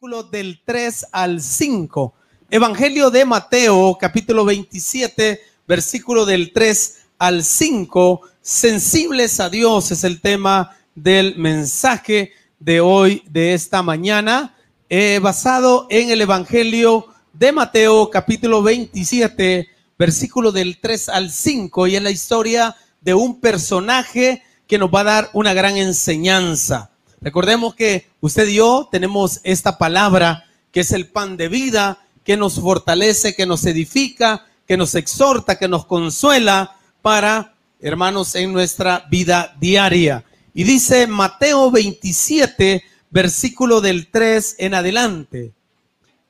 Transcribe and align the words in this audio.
versículos 0.00 0.30
del 0.30 0.62
3 0.64 1.06
al 1.12 1.42
5. 1.42 2.14
Evangelio 2.50 3.10
de 3.10 3.26
Mateo, 3.26 3.98
capítulo 4.00 4.46
27, 4.46 5.42
versículo 5.68 6.24
del 6.24 6.54
3 6.54 7.00
al 7.18 7.44
5. 7.44 8.22
Sensibles 8.40 9.40
a 9.40 9.50
Dios 9.50 9.90
es 9.90 10.02
el 10.04 10.22
tema 10.22 10.74
del 10.94 11.36
mensaje 11.36 12.32
de 12.58 12.80
hoy, 12.80 13.22
de 13.28 13.52
esta 13.52 13.82
mañana, 13.82 14.56
eh, 14.88 15.20
basado 15.22 15.86
en 15.90 16.08
el 16.08 16.22
Evangelio 16.22 17.08
de 17.34 17.52
Mateo, 17.52 18.08
capítulo 18.08 18.62
27, 18.62 19.68
versículo 19.98 20.50
del 20.50 20.80
3 20.80 21.10
al 21.10 21.30
5, 21.30 21.88
y 21.88 21.96
es 21.96 22.02
la 22.02 22.10
historia 22.10 22.74
de 23.02 23.12
un 23.12 23.38
personaje 23.38 24.42
que 24.66 24.78
nos 24.78 24.88
va 24.88 25.00
a 25.00 25.04
dar 25.04 25.30
una 25.34 25.52
gran 25.52 25.76
enseñanza. 25.76 26.89
Recordemos 27.20 27.74
que 27.74 28.08
usted 28.20 28.48
y 28.48 28.54
yo 28.54 28.88
tenemos 28.90 29.40
esta 29.42 29.76
palabra 29.76 30.46
que 30.72 30.80
es 30.80 30.92
el 30.92 31.08
pan 31.08 31.36
de 31.36 31.48
vida, 31.48 31.98
que 32.24 32.36
nos 32.36 32.54
fortalece, 32.60 33.34
que 33.34 33.44
nos 33.44 33.66
edifica, 33.66 34.46
que 34.66 34.76
nos 34.76 34.94
exhorta, 34.94 35.58
que 35.58 35.68
nos 35.68 35.84
consuela 35.84 36.76
para, 37.02 37.54
hermanos, 37.80 38.34
en 38.36 38.52
nuestra 38.52 39.06
vida 39.10 39.54
diaria. 39.60 40.24
Y 40.54 40.64
dice 40.64 41.06
Mateo 41.06 41.70
27, 41.70 42.82
versículo 43.10 43.80
del 43.80 44.06
3 44.06 44.56
en 44.58 44.74
adelante. 44.74 45.52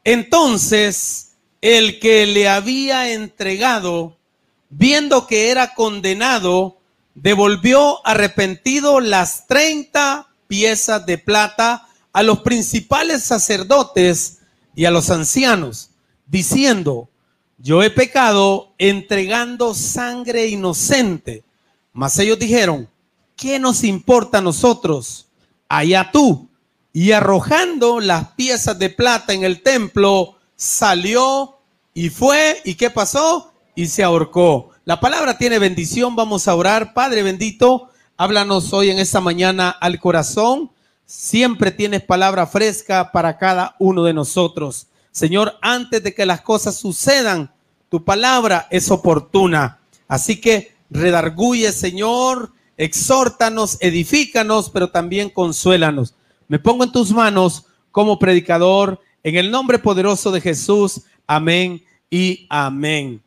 Entonces, 0.02 1.32
el 1.60 2.00
que 2.00 2.26
le 2.26 2.48
había 2.48 3.12
entregado, 3.12 4.16
viendo 4.70 5.26
que 5.26 5.50
era 5.50 5.74
condenado, 5.74 6.78
devolvió 7.14 8.04
arrepentido 8.06 9.00
las 9.00 9.46
30 9.46 10.29
piezas 10.50 11.06
de 11.06 11.16
plata 11.16 11.86
a 12.12 12.24
los 12.24 12.40
principales 12.40 13.22
sacerdotes 13.22 14.38
y 14.74 14.84
a 14.84 14.90
los 14.90 15.08
ancianos, 15.08 15.90
diciendo, 16.26 17.08
yo 17.56 17.84
he 17.84 17.90
pecado 17.90 18.74
entregando 18.76 19.74
sangre 19.74 20.48
inocente. 20.48 21.44
Mas 21.92 22.18
ellos 22.18 22.40
dijeron, 22.40 22.88
¿qué 23.36 23.60
nos 23.60 23.84
importa 23.84 24.38
a 24.38 24.42
nosotros? 24.42 25.28
Allá 25.68 26.10
tú. 26.12 26.48
Y 26.92 27.12
arrojando 27.12 28.00
las 28.00 28.32
piezas 28.32 28.76
de 28.76 28.90
plata 28.90 29.32
en 29.32 29.44
el 29.44 29.62
templo, 29.62 30.34
salió 30.56 31.58
y 31.94 32.10
fue. 32.10 32.60
¿Y 32.64 32.74
qué 32.74 32.90
pasó? 32.90 33.52
Y 33.76 33.86
se 33.86 34.02
ahorcó. 34.02 34.70
La 34.84 34.98
palabra 34.98 35.38
tiene 35.38 35.60
bendición. 35.60 36.16
Vamos 36.16 36.48
a 36.48 36.56
orar. 36.56 36.92
Padre 36.92 37.22
bendito, 37.22 37.90
Háblanos 38.22 38.74
hoy 38.74 38.90
en 38.90 38.98
esta 38.98 39.22
mañana 39.22 39.70
al 39.70 39.98
corazón. 39.98 40.70
Siempre 41.06 41.70
tienes 41.70 42.02
palabra 42.02 42.46
fresca 42.46 43.12
para 43.12 43.38
cada 43.38 43.76
uno 43.78 44.04
de 44.04 44.12
nosotros. 44.12 44.88
Señor, 45.10 45.56
antes 45.62 46.02
de 46.02 46.14
que 46.14 46.26
las 46.26 46.42
cosas 46.42 46.76
sucedan, 46.76 47.50
tu 47.88 48.04
palabra 48.04 48.68
es 48.70 48.90
oportuna. 48.90 49.78
Así 50.06 50.38
que 50.38 50.74
redarguye, 50.90 51.72
Señor, 51.72 52.52
exhórtanos, 52.76 53.78
edifícanos, 53.80 54.68
pero 54.68 54.90
también 54.90 55.30
consuélanos. 55.30 56.14
Me 56.46 56.58
pongo 56.58 56.84
en 56.84 56.92
tus 56.92 57.12
manos 57.12 57.64
como 57.90 58.18
predicador, 58.18 59.00
en 59.22 59.36
el 59.36 59.50
nombre 59.50 59.78
poderoso 59.78 60.30
de 60.30 60.42
Jesús. 60.42 61.04
Amén 61.26 61.82
y 62.10 62.46
amén. 62.50 63.22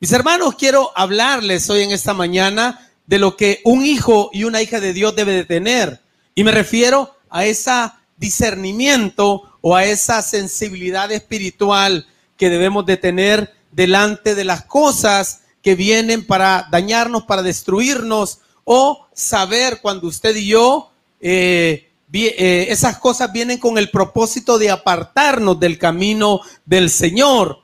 Mis 0.00 0.10
hermanos, 0.10 0.56
quiero 0.56 0.90
hablarles 0.96 1.70
hoy 1.70 1.82
en 1.82 1.92
esta 1.92 2.12
mañana 2.12 2.88
de 3.12 3.18
lo 3.18 3.36
que 3.36 3.60
un 3.64 3.84
hijo 3.84 4.30
y 4.32 4.44
una 4.44 4.62
hija 4.62 4.80
de 4.80 4.94
Dios 4.94 5.14
debe 5.14 5.34
de 5.34 5.44
tener. 5.44 6.00
Y 6.34 6.44
me 6.44 6.50
refiero 6.50 7.14
a 7.28 7.44
ese 7.44 7.90
discernimiento 8.16 9.42
o 9.60 9.76
a 9.76 9.84
esa 9.84 10.22
sensibilidad 10.22 11.12
espiritual 11.12 12.06
que 12.38 12.48
debemos 12.48 12.86
de 12.86 12.96
tener 12.96 13.52
delante 13.70 14.34
de 14.34 14.44
las 14.44 14.64
cosas 14.64 15.42
que 15.60 15.74
vienen 15.74 16.26
para 16.26 16.66
dañarnos, 16.70 17.24
para 17.24 17.42
destruirnos, 17.42 18.38
o 18.64 19.06
saber 19.12 19.80
cuando 19.82 20.06
usted 20.06 20.34
y 20.34 20.46
yo, 20.46 20.90
eh, 21.20 21.90
eh, 22.14 22.66
esas 22.70 22.96
cosas 22.96 23.30
vienen 23.30 23.58
con 23.58 23.76
el 23.76 23.90
propósito 23.90 24.56
de 24.56 24.70
apartarnos 24.70 25.60
del 25.60 25.76
camino 25.76 26.40
del 26.64 26.88
Señor. 26.88 27.58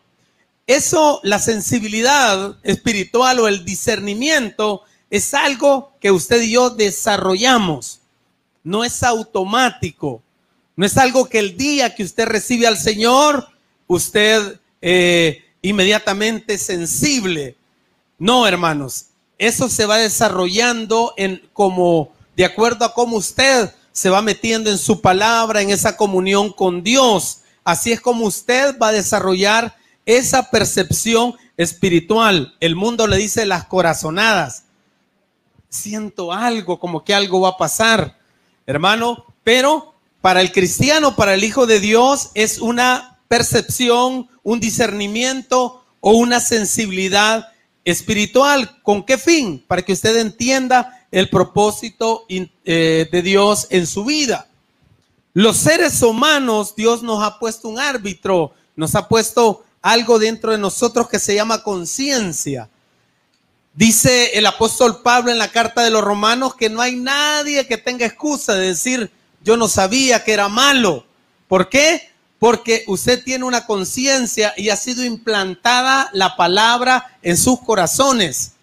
Eso, 0.66 1.20
la 1.22 1.38
sensibilidad 1.38 2.58
espiritual 2.62 3.41
o 3.41 3.48
el 3.48 3.64
discernimiento 3.64 4.82
es 5.10 5.34
algo 5.34 5.92
que 6.00 6.10
usted 6.10 6.42
y 6.42 6.52
yo 6.52 6.70
desarrollamos. 6.70 8.00
No 8.62 8.84
es 8.84 9.02
automático. 9.02 10.22
No 10.76 10.86
es 10.86 10.96
algo 10.96 11.28
que 11.28 11.38
el 11.38 11.56
día 11.56 11.94
que 11.94 12.04
usted 12.04 12.26
recibe 12.26 12.66
al 12.66 12.78
Señor, 12.78 13.48
usted 13.86 14.60
eh, 14.82 15.44
inmediatamente 15.62 16.58
sensible. 16.58 17.56
No, 18.19 18.46
hermanos. 18.46 19.06
Eso 19.38 19.69
se 19.69 19.86
va 19.86 19.98
desarrollando 19.98 21.14
en 21.16 21.42
como 21.52 22.12
de 22.36 22.44
acuerdo 22.44 22.84
a 22.84 22.92
cómo 22.92 23.16
usted 23.16 23.72
se 23.92 24.10
va 24.10 24.20
metiendo 24.20 24.70
en 24.70 24.78
su 24.78 25.00
palabra, 25.00 25.62
en 25.62 25.70
esa 25.70 25.96
comunión 25.96 26.52
con 26.52 26.82
Dios. 26.82 27.40
Así 27.64 27.92
es 27.92 28.00
como 28.00 28.26
usted 28.26 28.76
va 28.78 28.88
a 28.88 28.92
desarrollar 28.92 29.76
esa 30.06 30.50
percepción 30.50 31.34
espiritual. 31.56 32.54
El 32.60 32.76
mundo 32.76 33.06
le 33.06 33.16
dice 33.16 33.46
las 33.46 33.64
corazonadas 33.64 34.64
siento 35.69 36.33
algo, 36.33 36.79
como 36.79 37.05
que 37.05 37.15
algo 37.15 37.41
va 37.41 37.51
a 37.51 37.56
pasar, 37.56 38.19
hermano, 38.67 39.25
pero 39.45 39.95
para 40.21 40.41
el 40.41 40.53
cristiano, 40.53 41.17
para 41.17 41.34
el 41.34 41.45
Hijo 41.45 41.67
de 41.67 41.81
Dios, 41.81 42.31
es 42.34 42.59
una 42.59 43.19
percepción, 43.29 44.29
un 44.43 44.61
discernimiento 44.61 45.84
o 46.01 46.12
una 46.12 46.41
sensibilidad 46.41 47.49
espiritual. 47.84 48.81
¿Con 48.83 49.05
qué 49.05 49.19
fin? 49.19 49.65
Para 49.67 49.83
que 49.83 49.93
usted 49.93 50.17
entienda 50.17 51.06
el 51.11 51.29
propósito 51.29 52.27
eh, 52.29 53.09
de 53.11 53.23
Dios 53.23 53.67
en 53.71 53.87
su 53.87 54.05
vida. 54.05 54.49
Los 55.35 55.59
seres 55.59 56.03
humanos, 56.03 56.75
Dios 56.77 57.03
nos 57.03 57.23
ha 57.23 57.39
puesto 57.39 57.69
un 57.69 57.79
árbitro, 57.79 58.53
nos 58.77 58.95
ha 58.95 59.09
puesto 59.09 59.65
algo 59.81 60.19
dentro 60.19 60.53
de 60.53 60.59
nosotros 60.59 61.09
que 61.09 61.19
se 61.19 61.35
llama 61.35 61.62
conciencia. 61.62 62.69
Dice 63.78 64.37
el 64.37 64.44
apóstol 64.44 65.03
Pablo 65.03 65.31
en 65.31 65.39
la 65.39 65.53
carta 65.53 65.84
de 65.84 65.91
los 65.93 66.03
romanos 66.03 66.56
que 66.56 66.69
no 66.69 66.81
hay 66.81 66.97
nadie 66.97 67.69
que 67.69 67.78
tenga 67.78 68.06
excusa 68.06 68.55
de 68.55 68.66
decir, 68.66 69.09
yo 69.44 69.56
no 69.56 69.69
sabía 69.69 70.25
que 70.25 70.33
era 70.33 70.49
malo. 70.49 71.06
¿Por 71.47 71.69
qué? 71.69 72.11
Porque 72.41 72.83
usted 72.88 73.22
tiene 73.22 73.44
una 73.44 73.67
conciencia 73.67 74.53
y 74.56 74.71
ha 74.71 74.77
sido 74.77 75.05
implantada 75.05 76.11
la 76.12 76.34
palabra 76.34 77.17
en 77.22 77.37
sus 77.37 77.61
corazones. 77.61 78.55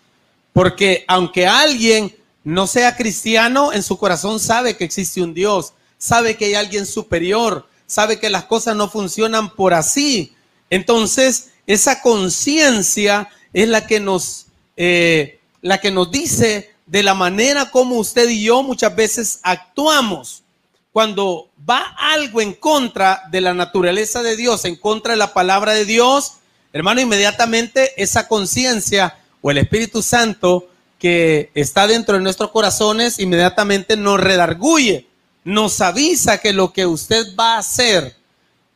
Porque 0.51 1.05
aunque 1.07 1.47
alguien 1.47 2.13
no 2.43 2.67
sea 2.67 2.97
cristiano, 2.97 3.71
en 3.71 3.83
su 3.83 3.97
corazón 3.97 4.37
sabe 4.37 4.75
que 4.75 4.83
existe 4.83 5.21
un 5.21 5.33
Dios, 5.33 5.71
sabe 5.97 6.35
que 6.35 6.43
hay 6.43 6.55
alguien 6.55 6.85
superior, 6.85 7.69
sabe 7.87 8.19
que 8.19 8.29
las 8.29 8.43
cosas 8.43 8.75
no 8.75 8.89
funcionan 8.89 9.55
por 9.55 9.75
así. 9.75 10.35
Entonces, 10.69 11.51
esa 11.67 12.01
conciencia 12.01 13.29
es 13.53 13.69
la 13.69 13.87
que 13.87 14.01
nos 14.01 14.44
eh, 14.77 15.39
la 15.61 15.79
que 15.79 15.91
nos 15.91 16.11
dice 16.11 16.75
de 16.85 17.03
la 17.03 17.13
manera 17.13 17.71
como 17.71 17.95
usted 17.95 18.29
y 18.29 18.43
yo 18.43 18.63
muchas 18.63 18.95
veces 18.95 19.39
actuamos. 19.43 20.43
Cuando 20.91 21.49
va 21.69 21.95
algo 21.97 22.41
en 22.41 22.53
contra 22.53 23.23
de 23.29 23.41
la 23.41 23.53
naturaleza 23.53 24.23
de 24.23 24.37
Dios, 24.37 24.63
en 24.65 24.75
contra 24.75 25.13
de 25.13 25.17
la 25.17 25.33
palabra 25.33 25.73
de 25.73 25.83
Dios, 25.83 26.33
hermano, 26.71 27.01
inmediatamente 27.01 28.01
esa 28.01 28.27
conciencia 28.27 29.17
o 29.41 29.51
el 29.51 29.57
Espíritu 29.57 30.01
Santo 30.01 30.69
que 30.99 31.51
está 31.53 31.85
dentro 31.87 32.15
de 32.15 32.21
nuestros 32.21 32.51
corazones, 32.51 33.19
inmediatamente 33.19 33.97
nos 33.97 34.19
redarguye, 34.19 35.07
nos 35.43 35.81
avisa 35.81 36.37
que 36.37 36.53
lo 36.53 36.71
que 36.71 36.85
usted 36.85 37.35
va 37.37 37.55
a 37.55 37.59
hacer, 37.59 38.15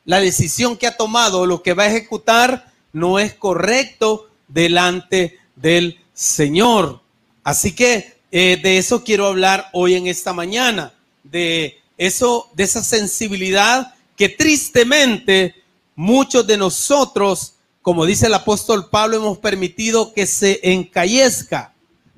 la 0.06 0.20
decisión 0.20 0.76
que 0.76 0.88
ha 0.88 0.98
tomado, 0.98 1.46
lo 1.46 1.64
que 1.64 1.74
va 1.74 1.84
a 1.84 1.88
ejecutar, 1.88 2.72
no 2.92 3.20
es 3.20 3.34
correcto 3.34 4.30
delante 4.48 5.39
del 5.62 6.00
Señor. 6.14 7.02
Así 7.44 7.74
que 7.74 8.20
eh, 8.32 8.60
de 8.62 8.78
eso 8.78 9.04
quiero 9.04 9.28
hablar 9.28 9.70
hoy 9.74 9.96
en 9.96 10.08
esta 10.08 10.34
mañana, 10.34 10.94
de 11.24 11.80
eso, 11.98 12.50
de 12.54 12.64
esa 12.64 12.84
sensibilidad 12.84 13.94
que 14.16 14.30
tristemente 14.30 15.56
muchos 15.96 16.46
de 16.46 16.58
nosotros, 16.58 17.54
como 17.82 18.06
dice 18.06 18.28
el 18.28 18.34
apóstol 18.34 18.90
Pablo, 18.90 19.18
hemos 19.18 19.38
permitido 19.38 20.14
que 20.14 20.26
se 20.26 20.60
encallezca, 20.64 21.74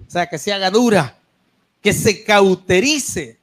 o 0.07 0.11
sea, 0.11 0.27
que 0.27 0.37
se 0.37 0.51
haga 0.51 0.69
dura, 0.69 1.17
que 1.81 1.93
se 1.93 2.23
cauterice. 2.23 3.37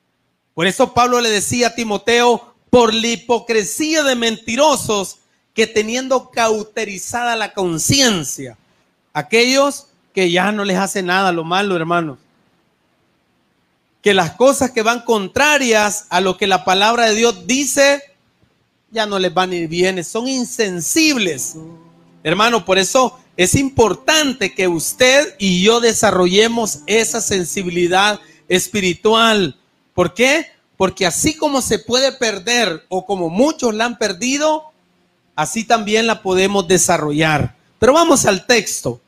Por 0.54 0.66
eso 0.66 0.92
Pablo 0.92 1.20
le 1.20 1.30
decía 1.30 1.68
a 1.68 1.74
Timoteo, 1.74 2.54
por 2.70 2.92
la 2.92 3.06
hipocresía 3.06 4.02
de 4.02 4.14
mentirosos 4.14 5.18
que 5.54 5.66
teniendo 5.66 6.30
cauterizada 6.30 7.34
la 7.34 7.54
conciencia, 7.54 8.58
aquellos 9.18 9.86
que 10.14 10.30
ya 10.30 10.52
no 10.52 10.64
les 10.64 10.78
hace 10.78 11.02
nada 11.02 11.32
lo 11.32 11.44
malo, 11.44 11.76
hermanos. 11.76 12.18
Que 14.02 14.14
las 14.14 14.32
cosas 14.32 14.70
que 14.70 14.82
van 14.82 15.00
contrarias 15.02 16.06
a 16.10 16.20
lo 16.20 16.36
que 16.36 16.46
la 16.46 16.64
palabra 16.64 17.06
de 17.06 17.14
Dios 17.14 17.46
dice, 17.46 18.02
ya 18.90 19.06
no 19.06 19.18
les 19.18 19.36
va 19.36 19.46
ni 19.46 19.66
bien, 19.66 20.02
son 20.04 20.28
insensibles. 20.28 21.56
Hermano, 22.22 22.64
por 22.64 22.78
eso 22.78 23.18
es 23.36 23.54
importante 23.54 24.54
que 24.54 24.66
usted 24.66 25.34
y 25.38 25.62
yo 25.62 25.80
desarrollemos 25.80 26.80
esa 26.86 27.20
sensibilidad 27.20 28.20
espiritual. 28.48 29.56
¿Por 29.94 30.14
qué? 30.14 30.46
Porque 30.76 31.06
así 31.06 31.36
como 31.36 31.60
se 31.60 31.78
puede 31.78 32.12
perder 32.12 32.84
o 32.88 33.04
como 33.04 33.28
muchos 33.28 33.74
la 33.74 33.84
han 33.84 33.98
perdido, 33.98 34.64
así 35.36 35.64
también 35.64 36.06
la 36.06 36.22
podemos 36.22 36.66
desarrollar. 36.66 37.54
Pero 37.78 37.92
vamos 37.92 38.26
al 38.26 38.46
texto. 38.46 39.00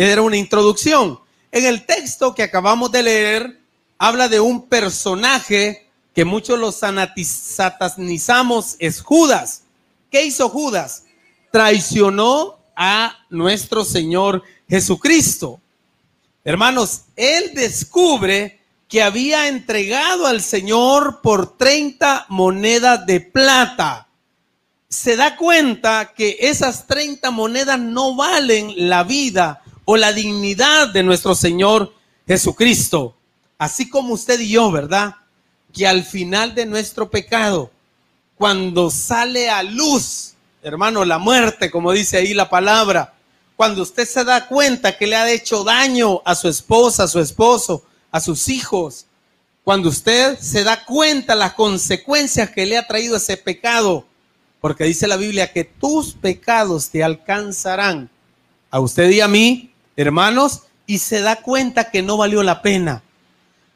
Era 0.00 0.22
una 0.22 0.36
introducción. 0.36 1.18
En 1.50 1.66
el 1.66 1.84
texto 1.84 2.32
que 2.32 2.44
acabamos 2.44 2.92
de 2.92 3.02
leer, 3.02 3.58
habla 3.98 4.28
de 4.28 4.38
un 4.38 4.68
personaje 4.68 5.88
que 6.14 6.24
muchos 6.24 6.56
los 6.56 6.76
satanizamos, 6.76 8.76
es 8.78 9.00
Judas. 9.00 9.64
¿Qué 10.08 10.24
hizo 10.24 10.48
Judas? 10.50 11.02
Traicionó 11.50 12.60
a 12.76 13.26
nuestro 13.28 13.84
Señor 13.84 14.44
Jesucristo. 14.68 15.60
Hermanos, 16.44 17.00
él 17.16 17.50
descubre 17.54 18.60
que 18.88 19.02
había 19.02 19.48
entregado 19.48 20.28
al 20.28 20.42
Señor 20.42 21.22
por 21.22 21.58
30 21.58 22.26
monedas 22.28 23.04
de 23.04 23.20
plata 23.20 24.08
se 24.88 25.16
da 25.16 25.36
cuenta 25.36 26.14
que 26.14 26.36
esas 26.40 26.86
30 26.86 27.30
monedas 27.30 27.78
no 27.78 28.16
valen 28.16 28.88
la 28.88 29.04
vida 29.04 29.62
o 29.90 29.96
la 29.96 30.12
dignidad 30.12 30.88
de 30.88 31.02
nuestro 31.02 31.34
Señor 31.34 31.94
Jesucristo. 32.26 33.16
Así 33.56 33.88
como 33.88 34.12
usted 34.12 34.38
y 34.38 34.50
yo, 34.50 34.70
¿verdad? 34.70 35.14
Que 35.72 35.86
al 35.86 36.04
final 36.04 36.54
de 36.54 36.66
nuestro 36.66 37.10
pecado, 37.10 37.70
cuando 38.34 38.90
sale 38.90 39.48
a 39.48 39.62
luz, 39.62 40.34
hermano, 40.62 41.06
la 41.06 41.16
muerte, 41.16 41.70
como 41.70 41.90
dice 41.92 42.18
ahí 42.18 42.34
la 42.34 42.50
palabra, 42.50 43.14
cuando 43.56 43.80
usted 43.80 44.06
se 44.06 44.24
da 44.24 44.46
cuenta 44.46 44.94
que 44.98 45.06
le 45.06 45.16
ha 45.16 45.32
hecho 45.32 45.64
daño 45.64 46.20
a 46.26 46.34
su 46.34 46.48
esposa, 46.48 47.04
a 47.04 47.08
su 47.08 47.18
esposo, 47.18 47.82
a 48.10 48.20
sus 48.20 48.50
hijos, 48.50 49.06
cuando 49.64 49.88
usted 49.88 50.38
se 50.38 50.64
da 50.64 50.84
cuenta 50.84 51.34
las 51.34 51.54
consecuencias 51.54 52.50
que 52.50 52.66
le 52.66 52.76
ha 52.76 52.86
traído 52.86 53.16
ese 53.16 53.38
pecado, 53.38 54.04
porque 54.60 54.84
dice 54.84 55.08
la 55.08 55.16
Biblia 55.16 55.50
que 55.50 55.64
tus 55.64 56.12
pecados 56.12 56.90
te 56.90 57.02
alcanzarán 57.02 58.10
a 58.70 58.80
usted 58.80 59.08
y 59.08 59.22
a 59.22 59.28
mí, 59.28 59.72
hermanos, 59.98 60.62
y 60.86 60.98
se 60.98 61.20
da 61.20 61.36
cuenta 61.36 61.90
que 61.90 62.02
no 62.02 62.16
valió 62.16 62.42
la 62.42 62.62
pena. 62.62 63.02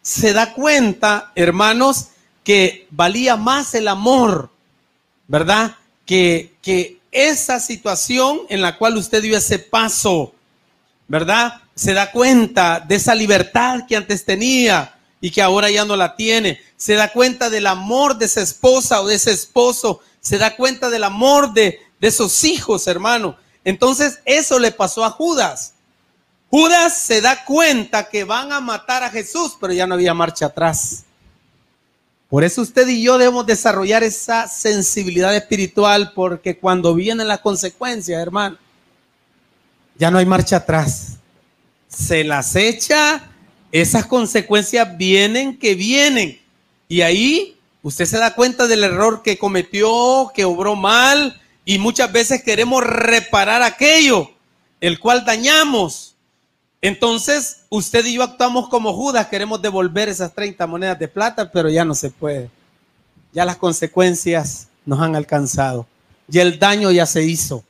Se 0.03 0.33
da 0.33 0.55
cuenta, 0.55 1.33
hermanos, 1.35 2.07
que 2.45 2.87
valía 2.91 3.37
más 3.37 3.75
el 3.75 3.89
amor, 3.89 4.51
¿verdad? 5.27 5.77
Que, 6.07 6.55
que 6.63 7.01
esa 7.11 7.61
situación 7.61 8.43
en 8.49 8.63
la 8.63 8.79
cual 8.79 8.97
usted 8.97 9.21
dio 9.21 9.37
ese 9.37 9.59
paso, 9.59 10.33
¿verdad? 11.09 11.61
Se 11.75 11.93
da 11.93 12.13
cuenta 12.13 12.81
de 12.81 12.95
esa 12.95 13.15
libertad 13.15 13.81
que 13.87 13.97
antes 13.97 14.25
tenía 14.25 14.95
y 15.21 15.31
que 15.31 15.43
ahora 15.43 15.71
ya 15.71 15.85
no 15.85 15.97
la 15.97 16.15
tiene. 16.15 16.61
Se 16.77 16.95
da 16.95 17.13
cuenta 17.13 17.51
del 17.51 17.67
amor 17.67 18.17
de 18.17 18.27
esa 18.27 18.43
esposa 18.43 19.01
o 19.01 19.07
de 19.09 19.17
ese 19.17 19.33
esposo 19.33 20.01
se 20.21 20.39
da 20.39 20.55
cuenta 20.55 20.89
del 20.89 21.03
amor 21.03 21.53
de, 21.53 21.81
de 22.01 22.09
esos 22.09 22.45
hijos, 22.45 22.87
hermano. 22.87 23.37
Entonces 23.65 24.21
eso 24.25 24.61
le 24.61 24.71
pasó 24.71 25.05
a 25.05 25.11
Judas. 25.11 25.75
Judas 26.53 26.99
se 26.99 27.21
da 27.21 27.45
cuenta 27.45 28.09
que 28.09 28.23
van 28.23 28.53
a 28.53 28.61
matar 28.61 29.03
a 29.03 29.11
Jesús, 29.11 29.57
pero 29.61 29.73
ya 29.73 29.89
no 29.89 29.95
había 29.95 30.15
marcha 30.15 30.47
atrás. 30.47 31.03
Por 32.29 32.45
eso 32.45 32.63
usted 32.63 32.87
y 32.87 33.03
yo 33.03 33.19
debemos 33.19 33.45
desarrollar 33.45 34.05
esa 34.05 34.47
sensibilidad 34.47 35.35
espiritual, 35.35 36.13
porque 36.15 36.57
cuando 36.57 36.95
vienen 36.95 37.27
las 37.27 37.41
consecuencias, 37.41 38.23
hermano, 38.23 38.57
ya 39.99 40.11
no 40.11 40.19
hay 40.19 40.27
marcha 40.27 40.59
atrás. 40.59 41.17
Se 41.89 42.23
las 42.23 42.55
echa, 42.55 43.29
esas 43.73 44.07
consecuencias 44.07 44.97
vienen 44.97 45.59
que 45.59 45.75
vienen. 45.75 46.41
Y 46.89 47.01
ahí 47.01 47.59
Usted 47.83 48.07
se 48.07 48.19
da 48.19 48.35
cuenta 48.35 48.69
del 48.69 48.85
error 48.85 49.23
que 49.23 49.39
cometió, 49.39 50.31
que 50.33 50.45
obró 50.45 50.77
mal, 50.77 51.41
y 51.65 51.79
muchas 51.79 52.13
veces 52.13 52.43
queremos 52.45 52.85
reparar 52.85 53.63
aquello, 53.63 54.31
el 54.81 55.01
cual 55.01 55.25
dañamos. 55.25 56.12
Entonces, 56.83 57.63
usted 57.71 58.05
y 58.05 58.15
yo 58.15 58.23
actuamos 58.23 58.69
como 58.69 58.93
Judas, 58.93 59.29
queremos 59.29 59.63
devolver 59.63 60.11
esas 60.11 60.35
30 60.35 60.67
monedas 60.67 60.99
de 60.99 61.09
plata, 61.09 61.51
pero 61.51 61.71
ya 61.71 61.85
no 61.85 61.95
se 61.95 62.11
puede. 62.11 62.51
Ya 63.33 63.47
las 63.47 63.57
consecuencias 63.57 64.69
nos 64.85 65.01
han 65.01 65.17
alcanzado. 65.17 65.87
Ya 66.29 66.43
el 66.43 66.59
daño 66.59 66.91
ya 66.91 67.07
se 67.07 67.23
hizo. 67.23 67.65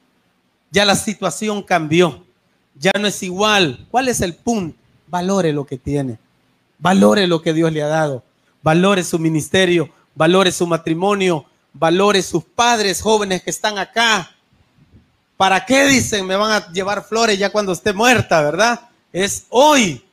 Ya 0.72 0.84
la 0.84 0.96
situación 0.96 1.62
cambió. 1.62 2.24
Ya 2.74 2.90
no 2.98 3.06
es 3.06 3.22
igual. 3.22 3.86
¿Cuál 3.90 4.08
es 4.08 4.20
el 4.20 4.34
punto? 4.34 4.76
Valore 5.06 5.52
lo 5.52 5.64
que 5.64 5.78
tiene. 5.78 6.18
Valore 6.78 7.28
lo 7.28 7.40
que 7.40 7.52
Dios 7.52 7.70
le 7.70 7.82
ha 7.82 7.86
dado. 7.86 8.24
Valore 8.62 9.04
su 9.04 9.18
ministerio 9.18 9.88
valore 10.14 10.52
su 10.52 10.66
matrimonio, 10.66 11.44
valore 11.72 12.22
sus 12.22 12.44
padres 12.44 13.00
jóvenes 13.00 13.42
que 13.42 13.50
están 13.50 13.78
acá. 13.78 14.30
¿Para 15.36 15.64
qué 15.64 15.86
dicen 15.86 16.26
me 16.26 16.36
van 16.36 16.52
a 16.52 16.72
llevar 16.72 17.04
flores 17.04 17.38
ya 17.38 17.50
cuando 17.50 17.72
esté 17.72 17.92
muerta, 17.92 18.40
verdad? 18.42 18.80
Es 19.12 19.46
hoy 19.50 20.04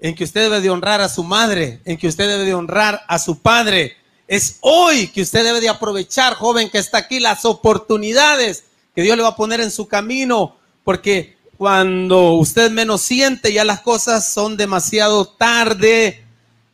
en 0.00 0.14
que 0.14 0.24
usted 0.24 0.42
debe 0.42 0.60
de 0.60 0.70
honrar 0.70 1.00
a 1.00 1.08
su 1.08 1.22
madre, 1.22 1.80
en 1.84 1.96
que 1.96 2.08
usted 2.08 2.28
debe 2.28 2.44
de 2.44 2.54
honrar 2.54 3.02
a 3.08 3.18
su 3.18 3.38
padre. 3.38 3.96
Es 4.26 4.58
hoy 4.60 5.08
que 5.08 5.22
usted 5.22 5.44
debe 5.44 5.60
de 5.60 5.68
aprovechar, 5.68 6.34
joven 6.34 6.70
que 6.70 6.78
está 6.78 6.98
aquí, 6.98 7.20
las 7.20 7.44
oportunidades 7.44 8.64
que 8.94 9.02
Dios 9.02 9.16
le 9.16 9.22
va 9.22 9.30
a 9.30 9.36
poner 9.36 9.60
en 9.60 9.70
su 9.70 9.86
camino, 9.86 10.56
porque 10.84 11.36
cuando 11.56 12.32
usted 12.32 12.70
menos 12.70 13.02
siente 13.02 13.52
ya 13.52 13.64
las 13.64 13.80
cosas 13.80 14.32
son 14.32 14.56
demasiado 14.56 15.26
tarde 15.26 16.24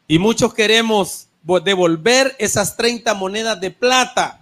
y 0.09 0.19
muchos 0.19 0.55
queremos 0.55 1.27
devolver 1.65 2.35
esas 2.39 2.77
30 2.77 3.15
monedas 3.15 3.61
de 3.61 3.71
plata. 3.71 4.41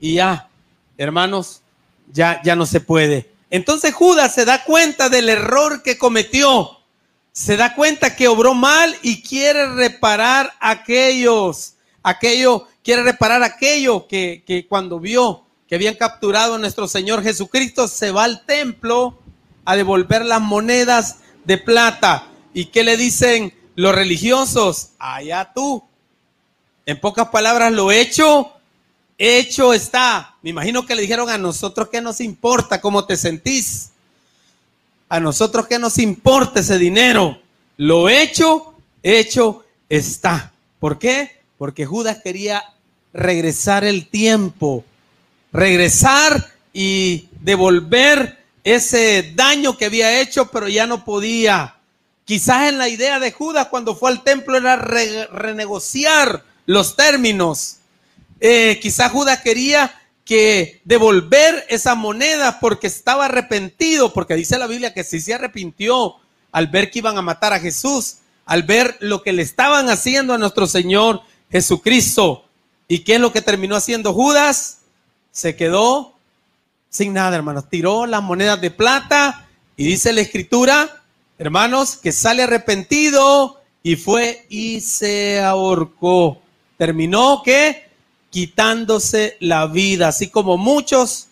Y 0.00 0.14
ya, 0.14 0.48
hermanos, 0.96 1.62
ya, 2.12 2.40
ya 2.42 2.56
no 2.56 2.66
se 2.66 2.80
puede. 2.80 3.30
Entonces 3.50 3.94
Judas 3.94 4.34
se 4.34 4.44
da 4.44 4.64
cuenta 4.64 5.08
del 5.08 5.28
error 5.28 5.82
que 5.82 5.98
cometió. 5.98 6.78
Se 7.32 7.56
da 7.56 7.74
cuenta 7.74 8.16
que 8.16 8.28
obró 8.28 8.54
mal 8.54 8.96
y 9.02 9.22
quiere 9.22 9.66
reparar 9.74 10.52
aquellos, 10.60 11.74
aquello, 12.02 12.66
quiere 12.82 13.02
reparar 13.02 13.42
aquello 13.42 14.06
que, 14.08 14.42
que 14.46 14.66
cuando 14.66 14.98
vio 14.98 15.44
que 15.68 15.74
habían 15.74 15.94
capturado 15.94 16.54
a 16.54 16.58
nuestro 16.58 16.88
Señor 16.88 17.22
Jesucristo, 17.22 17.88
se 17.88 18.10
va 18.10 18.24
al 18.24 18.46
templo 18.46 19.18
a 19.66 19.76
devolver 19.76 20.24
las 20.24 20.40
monedas 20.40 21.18
de 21.44 21.58
plata. 21.58 22.26
¿Y 22.54 22.66
qué 22.66 22.82
le 22.82 22.96
dicen 22.96 23.52
los 23.74 23.94
religiosos? 23.94 24.92
Allá 24.98 25.52
tú, 25.54 25.84
en 26.86 26.98
pocas 26.98 27.28
palabras, 27.28 27.70
lo 27.70 27.92
hecho, 27.92 28.50
hecho 29.18 29.74
está. 29.74 30.36
Me 30.42 30.50
imagino 30.50 30.86
que 30.86 30.94
le 30.94 31.02
dijeron 31.02 31.28
a 31.28 31.36
nosotros 31.36 31.88
qué 31.90 32.00
nos 32.00 32.20
importa, 32.20 32.80
cómo 32.80 33.04
te 33.04 33.16
sentís. 33.16 33.90
A 35.08 35.20
nosotros 35.20 35.66
qué 35.66 35.78
nos 35.78 35.98
importa 35.98 36.60
ese 36.60 36.78
dinero. 36.78 37.40
Lo 37.76 38.08
hecho, 38.08 38.74
hecho 39.02 39.64
está. 39.88 40.52
¿Por 40.78 40.98
qué? 40.98 41.40
Porque 41.58 41.84
Judas 41.84 42.18
quería 42.22 42.62
regresar 43.12 43.84
el 43.84 44.08
tiempo, 44.08 44.84
regresar 45.52 46.52
y 46.72 47.28
devolver 47.40 48.38
ese 48.62 49.32
daño 49.34 49.76
que 49.76 49.86
había 49.86 50.20
hecho, 50.20 50.50
pero 50.50 50.68
ya 50.68 50.86
no 50.86 51.04
podía. 51.04 51.76
Quizás 52.24 52.68
en 52.68 52.78
la 52.78 52.88
idea 52.88 53.18
de 53.18 53.32
Judas 53.32 53.68
cuando 53.68 53.96
fue 53.96 54.10
al 54.10 54.22
templo 54.22 54.56
era 54.56 54.76
renegociar 54.76 56.44
los 56.66 56.94
términos. 56.94 57.78
Eh, 58.40 58.78
quizá 58.80 59.08
Judas 59.08 59.40
quería 59.42 59.94
que 60.24 60.80
devolver 60.84 61.64
esa 61.68 61.94
moneda 61.94 62.60
porque 62.60 62.86
estaba 62.86 63.26
arrepentido, 63.26 64.12
porque 64.12 64.34
dice 64.34 64.58
la 64.58 64.66
Biblia 64.66 64.92
que 64.92 65.04
sí 65.04 65.20
se 65.20 65.34
arrepintió 65.34 66.16
al 66.52 66.66
ver 66.66 66.90
que 66.90 66.98
iban 66.98 67.16
a 67.16 67.22
matar 67.22 67.52
a 67.52 67.60
Jesús, 67.60 68.18
al 68.44 68.62
ver 68.62 68.96
lo 69.00 69.22
que 69.22 69.32
le 69.32 69.42
estaban 69.42 69.88
haciendo 69.88 70.34
a 70.34 70.38
nuestro 70.38 70.66
Señor 70.66 71.22
Jesucristo. 71.50 72.44
¿Y 72.86 73.00
qué 73.00 73.14
es 73.14 73.20
lo 73.20 73.32
que 73.32 73.42
terminó 73.42 73.76
haciendo 73.76 74.12
Judas? 74.12 74.80
Se 75.30 75.56
quedó 75.56 76.14
sin 76.90 77.12
nada, 77.12 77.36
hermanos. 77.36 77.68
Tiró 77.68 78.06
las 78.06 78.22
monedas 78.22 78.60
de 78.60 78.70
plata 78.70 79.48
y 79.76 79.84
dice 79.84 80.12
la 80.12 80.20
escritura, 80.20 81.02
hermanos, 81.38 81.96
que 81.96 82.12
sale 82.12 82.42
arrepentido 82.42 83.60
y 83.82 83.96
fue 83.96 84.46
y 84.48 84.80
se 84.80 85.40
ahorcó 85.40 86.42
terminó 86.78 87.42
que 87.44 87.87
quitándose 88.30 89.36
la 89.40 89.66
vida, 89.66 90.08
así 90.08 90.28
como 90.28 90.56
muchos 90.56 91.28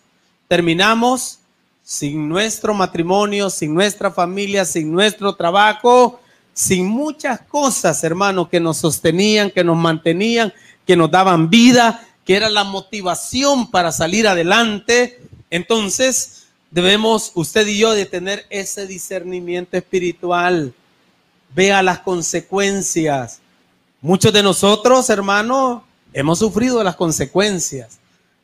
terminamos 0.47 1.39
sin 1.83 2.27
nuestro 2.27 2.73
matrimonio, 2.73 3.49
sin 3.49 3.73
nuestra 3.73 4.11
familia, 4.11 4.65
sin 4.65 4.91
nuestro 4.91 5.35
trabajo, 5.35 6.19
sin 6.53 6.85
muchas 6.87 7.41
cosas, 7.41 8.03
hermano, 8.03 8.49
que 8.49 8.59
nos 8.59 8.77
sostenían, 8.77 9.51
que 9.51 9.63
nos 9.63 9.77
mantenían, 9.77 10.53
que 10.85 10.95
nos 10.95 11.09
daban 11.11 11.49
vida, 11.49 12.05
que 12.25 12.35
era 12.35 12.49
la 12.49 12.65
motivación 12.65 13.71
para 13.71 13.91
salir 13.91 14.27
adelante, 14.27 15.21
entonces 15.49 16.47
debemos 16.71 17.31
usted 17.35 17.65
y 17.67 17.77
yo 17.77 17.93
de 17.93 18.05
tener 18.05 18.45
ese 18.49 18.85
discernimiento 18.85 19.77
espiritual. 19.77 20.73
Vea 21.55 21.81
las 21.81 21.99
consecuencias. 21.99 23.39
Muchos 24.01 24.33
de 24.33 24.43
nosotros, 24.43 25.09
hermano, 25.09 25.86
hemos 26.13 26.39
sufrido 26.39 26.83
las 26.83 26.95
consecuencias 26.95 27.99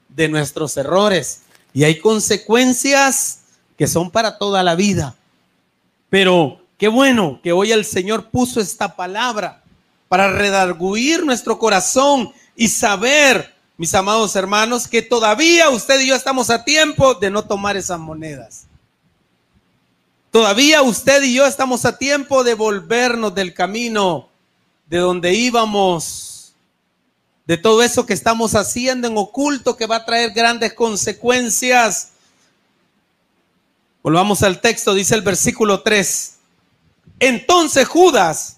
de 0.09 0.27
nuestros 0.29 0.77
errores 0.77 1.41
y 1.73 1.83
hay 1.83 1.99
consecuencias 1.99 3.39
que 3.77 3.87
son 3.87 4.11
para 4.11 4.37
toda 4.37 4.63
la 4.63 4.75
vida. 4.75 5.15
Pero 6.09 6.61
qué 6.77 6.87
bueno 6.87 7.39
que 7.41 7.51
hoy 7.51 7.71
el 7.71 7.85
Señor 7.85 8.29
puso 8.29 8.61
esta 8.61 8.95
palabra 8.95 9.63
para 10.07 10.31
redarguir 10.31 11.25
nuestro 11.25 11.57
corazón 11.57 12.31
y 12.55 12.67
saber, 12.67 13.55
mis 13.77 13.95
amados 13.95 14.35
hermanos, 14.35 14.87
que 14.87 15.01
todavía 15.01 15.69
usted 15.69 15.99
y 16.01 16.07
yo 16.07 16.15
estamos 16.15 16.51
a 16.51 16.63
tiempo 16.63 17.15
de 17.15 17.31
no 17.31 17.43
tomar 17.43 17.77
esas 17.77 17.99
monedas. 17.99 18.67
Todavía 20.29 20.81
usted 20.81 21.23
y 21.23 21.35
yo 21.35 21.45
estamos 21.45 21.85
a 21.85 21.97
tiempo 21.97 22.43
de 22.43 22.53
volvernos 22.53 23.33
del 23.33 23.53
camino 23.53 24.29
de 24.87 24.97
donde 24.97 25.33
íbamos, 25.33 26.32
de 27.45 27.57
todo 27.57 27.83
eso 27.83 28.05
que 28.05 28.13
estamos 28.13 28.55
haciendo 28.55 29.07
en 29.07 29.17
oculto 29.17 29.75
que 29.75 29.85
va 29.85 29.97
a 29.97 30.05
traer 30.05 30.31
grandes 30.31 30.73
consecuencias. 30.73 32.09
Volvamos 34.01 34.43
al 34.43 34.61
texto, 34.61 34.93
dice 34.93 35.15
el 35.15 35.21
versículo 35.21 35.81
3. 35.81 36.35
Entonces 37.19 37.87
Judas, 37.87 38.57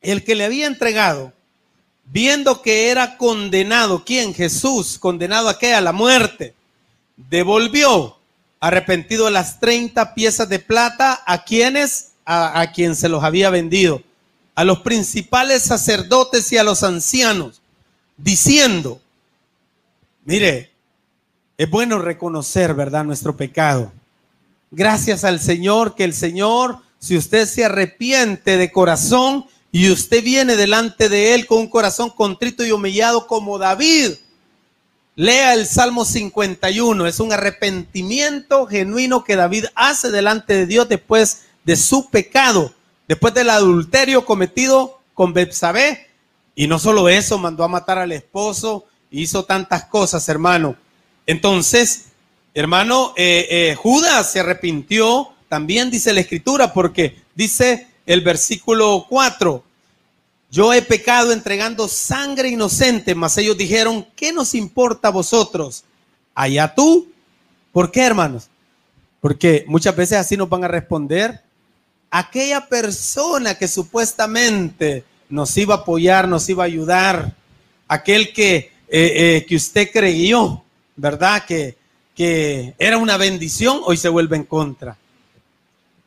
el 0.00 0.24
que 0.24 0.34
le 0.34 0.44
había 0.44 0.66
entregado, 0.66 1.32
viendo 2.04 2.62
que 2.62 2.90
era 2.90 3.16
condenado, 3.16 4.04
¿quién? 4.04 4.34
Jesús, 4.34 4.98
condenado 4.98 5.48
a 5.48 5.58
qué? 5.58 5.74
A 5.74 5.80
la 5.80 5.92
muerte, 5.92 6.54
devolvió 7.16 8.18
arrepentido 8.60 9.28
las 9.30 9.58
30 9.58 10.14
piezas 10.14 10.48
de 10.48 10.58
plata 10.58 11.22
a 11.26 11.44
quienes, 11.44 12.12
a, 12.24 12.60
a 12.60 12.72
quien 12.72 12.94
se 12.94 13.08
los 13.08 13.24
había 13.24 13.50
vendido, 13.50 14.02
a 14.54 14.64
los 14.64 14.80
principales 14.80 15.62
sacerdotes 15.62 16.52
y 16.52 16.58
a 16.58 16.64
los 16.64 16.82
ancianos, 16.82 17.61
diciendo, 18.16 19.00
mire, 20.24 20.70
es 21.56 21.70
bueno 21.70 21.98
reconocer, 21.98 22.74
¿verdad?, 22.74 23.04
nuestro 23.04 23.36
pecado. 23.36 23.92
Gracias 24.70 25.24
al 25.24 25.40
Señor, 25.40 25.94
que 25.94 26.04
el 26.04 26.14
Señor, 26.14 26.78
si 26.98 27.16
usted 27.16 27.46
se 27.46 27.64
arrepiente 27.64 28.56
de 28.56 28.72
corazón, 28.72 29.46
y 29.74 29.90
usted 29.90 30.22
viene 30.22 30.54
delante 30.54 31.08
de 31.08 31.34
Él 31.34 31.46
con 31.46 31.58
un 31.58 31.66
corazón 31.66 32.10
contrito 32.10 32.64
y 32.64 32.70
humillado 32.70 33.26
como 33.26 33.56
David, 33.56 34.12
lea 35.16 35.54
el 35.54 35.66
Salmo 35.66 36.04
51. 36.04 37.06
Es 37.06 37.20
un 37.20 37.32
arrepentimiento 37.32 38.66
genuino 38.66 39.24
que 39.24 39.34
David 39.34 39.64
hace 39.74 40.10
delante 40.10 40.52
de 40.52 40.66
Dios 40.66 40.90
después 40.90 41.44
de 41.64 41.76
su 41.76 42.10
pecado, 42.10 42.74
después 43.08 43.32
del 43.32 43.48
adulterio 43.48 44.26
cometido 44.26 45.00
con 45.14 45.32
Betsabé. 45.32 46.06
Y 46.54 46.66
no 46.66 46.78
solo 46.78 47.08
eso, 47.08 47.38
mandó 47.38 47.64
a 47.64 47.68
matar 47.68 47.98
al 47.98 48.12
esposo, 48.12 48.84
hizo 49.10 49.44
tantas 49.44 49.84
cosas, 49.84 50.28
hermano. 50.28 50.76
Entonces, 51.26 52.06
hermano, 52.54 53.14
eh, 53.16 53.46
eh, 53.50 53.74
Judas 53.74 54.32
se 54.32 54.40
arrepintió, 54.40 55.30
también 55.48 55.90
dice 55.90 56.12
la 56.12 56.20
escritura, 56.20 56.72
porque 56.72 57.22
dice 57.34 57.86
el 58.06 58.20
versículo 58.20 59.06
4. 59.08 59.64
Yo 60.50 60.72
he 60.74 60.82
pecado 60.82 61.32
entregando 61.32 61.88
sangre 61.88 62.50
inocente, 62.50 63.14
mas 63.14 63.38
ellos 63.38 63.56
dijeron, 63.56 64.06
¿qué 64.14 64.32
nos 64.32 64.54
importa 64.54 65.08
a 65.08 65.12
vosotros? 65.12 65.84
Allá 66.34 66.74
tú. 66.74 67.10
¿Por 67.72 67.90
qué, 67.90 68.02
hermanos? 68.02 68.48
Porque 69.20 69.64
muchas 69.66 69.96
veces 69.96 70.18
así 70.18 70.36
nos 70.36 70.50
van 70.50 70.64
a 70.64 70.68
responder. 70.68 71.42
Aquella 72.10 72.68
persona 72.68 73.54
que 73.54 73.66
supuestamente 73.66 75.04
nos 75.32 75.56
iba 75.56 75.74
a 75.74 75.78
apoyar, 75.78 76.28
nos 76.28 76.46
iba 76.50 76.62
a 76.62 76.66
ayudar, 76.66 77.34
aquel 77.88 78.34
que, 78.34 78.54
eh, 78.54 78.70
eh, 78.88 79.46
que 79.48 79.56
usted 79.56 79.90
creyó, 79.90 80.62
¿verdad? 80.94 81.46
Que, 81.46 81.78
que 82.14 82.74
era 82.78 82.98
una 82.98 83.16
bendición, 83.16 83.80
hoy 83.86 83.96
se 83.96 84.10
vuelve 84.10 84.36
en 84.36 84.44
contra. 84.44 84.98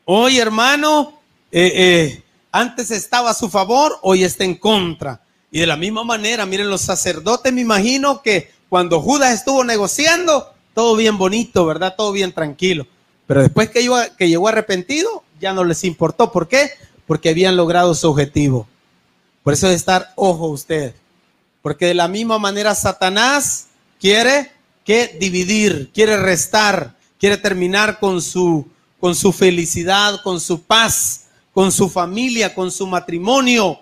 Hoy, 0.06 0.38
hermano, 0.38 1.20
eh, 1.52 2.22
antes 2.52 2.92
estaba 2.92 3.32
a 3.32 3.34
su 3.34 3.50
favor, 3.50 3.98
hoy 4.04 4.24
está 4.24 4.44
en 4.44 4.54
contra. 4.56 5.20
Y 5.50 5.60
de 5.60 5.66
la 5.66 5.76
misma 5.76 6.04
manera, 6.04 6.46
miren, 6.46 6.70
los 6.70 6.82
sacerdotes, 6.82 7.52
me 7.52 7.62
imagino 7.62 8.22
que 8.22 8.52
cuando 8.70 9.02
Judas 9.02 9.34
estuvo 9.34 9.64
negociando, 9.64 10.54
todo 10.76 10.96
bien 10.96 11.18
bonito, 11.18 11.66
¿verdad? 11.66 11.96
Todo 11.98 12.12
bien 12.12 12.32
tranquilo. 12.32 12.86
Pero 13.26 13.42
después 13.42 13.72
que, 13.72 13.90
que 14.20 14.30
llegó 14.30 14.50
arrepentido, 14.50 15.24
ya 15.40 15.52
no 15.52 15.64
les 15.64 15.84
importó. 15.84 16.32
¿Por 16.32 16.48
qué? 16.48 16.70
Porque 17.08 17.30
habían 17.30 17.58
logrado 17.58 17.96
su 17.96 18.08
objetivo. 18.08 18.68
Por 19.46 19.54
eso 19.54 19.68
de 19.68 19.76
estar 19.76 20.12
ojo 20.16 20.48
usted. 20.48 20.96
Porque 21.62 21.86
de 21.86 21.94
la 21.94 22.08
misma 22.08 22.40
manera 22.40 22.74
Satanás 22.74 23.68
quiere 24.00 24.52
que 24.84 25.16
dividir, 25.20 25.92
quiere 25.94 26.18
restar, 26.18 26.96
quiere 27.20 27.38
terminar 27.38 28.00
con 28.00 28.24
su, 28.24 28.68
con 29.00 29.14
su 29.14 29.32
felicidad, 29.32 30.20
con 30.24 30.42
su 30.42 30.64
paz, 30.64 31.26
con 31.54 31.72
su 31.72 31.90
familia, 31.90 32.56
con 32.56 32.72
su 32.72 32.88
matrimonio. 32.88 33.80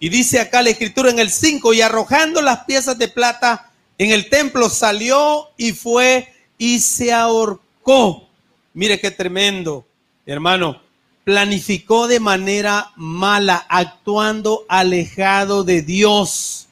Y 0.00 0.08
dice 0.08 0.40
acá 0.40 0.60
la 0.60 0.70
escritura 0.70 1.08
en 1.08 1.20
el 1.20 1.30
5, 1.30 1.72
y 1.72 1.82
arrojando 1.82 2.42
las 2.42 2.64
piezas 2.64 2.98
de 2.98 3.06
plata 3.06 3.70
en 3.96 4.10
el 4.10 4.28
templo 4.28 4.68
salió 4.68 5.50
y 5.56 5.70
fue 5.70 6.34
y 6.58 6.80
se 6.80 7.12
ahorcó. 7.12 8.28
Mire 8.74 8.98
qué 8.98 9.12
tremendo, 9.12 9.86
hermano. 10.26 10.89
Planificó 11.30 12.08
de 12.08 12.18
manera 12.18 12.90
mala, 12.96 13.64
actuando 13.68 14.64
alejado 14.68 15.62
de 15.62 15.80
Dios. 15.80 16.66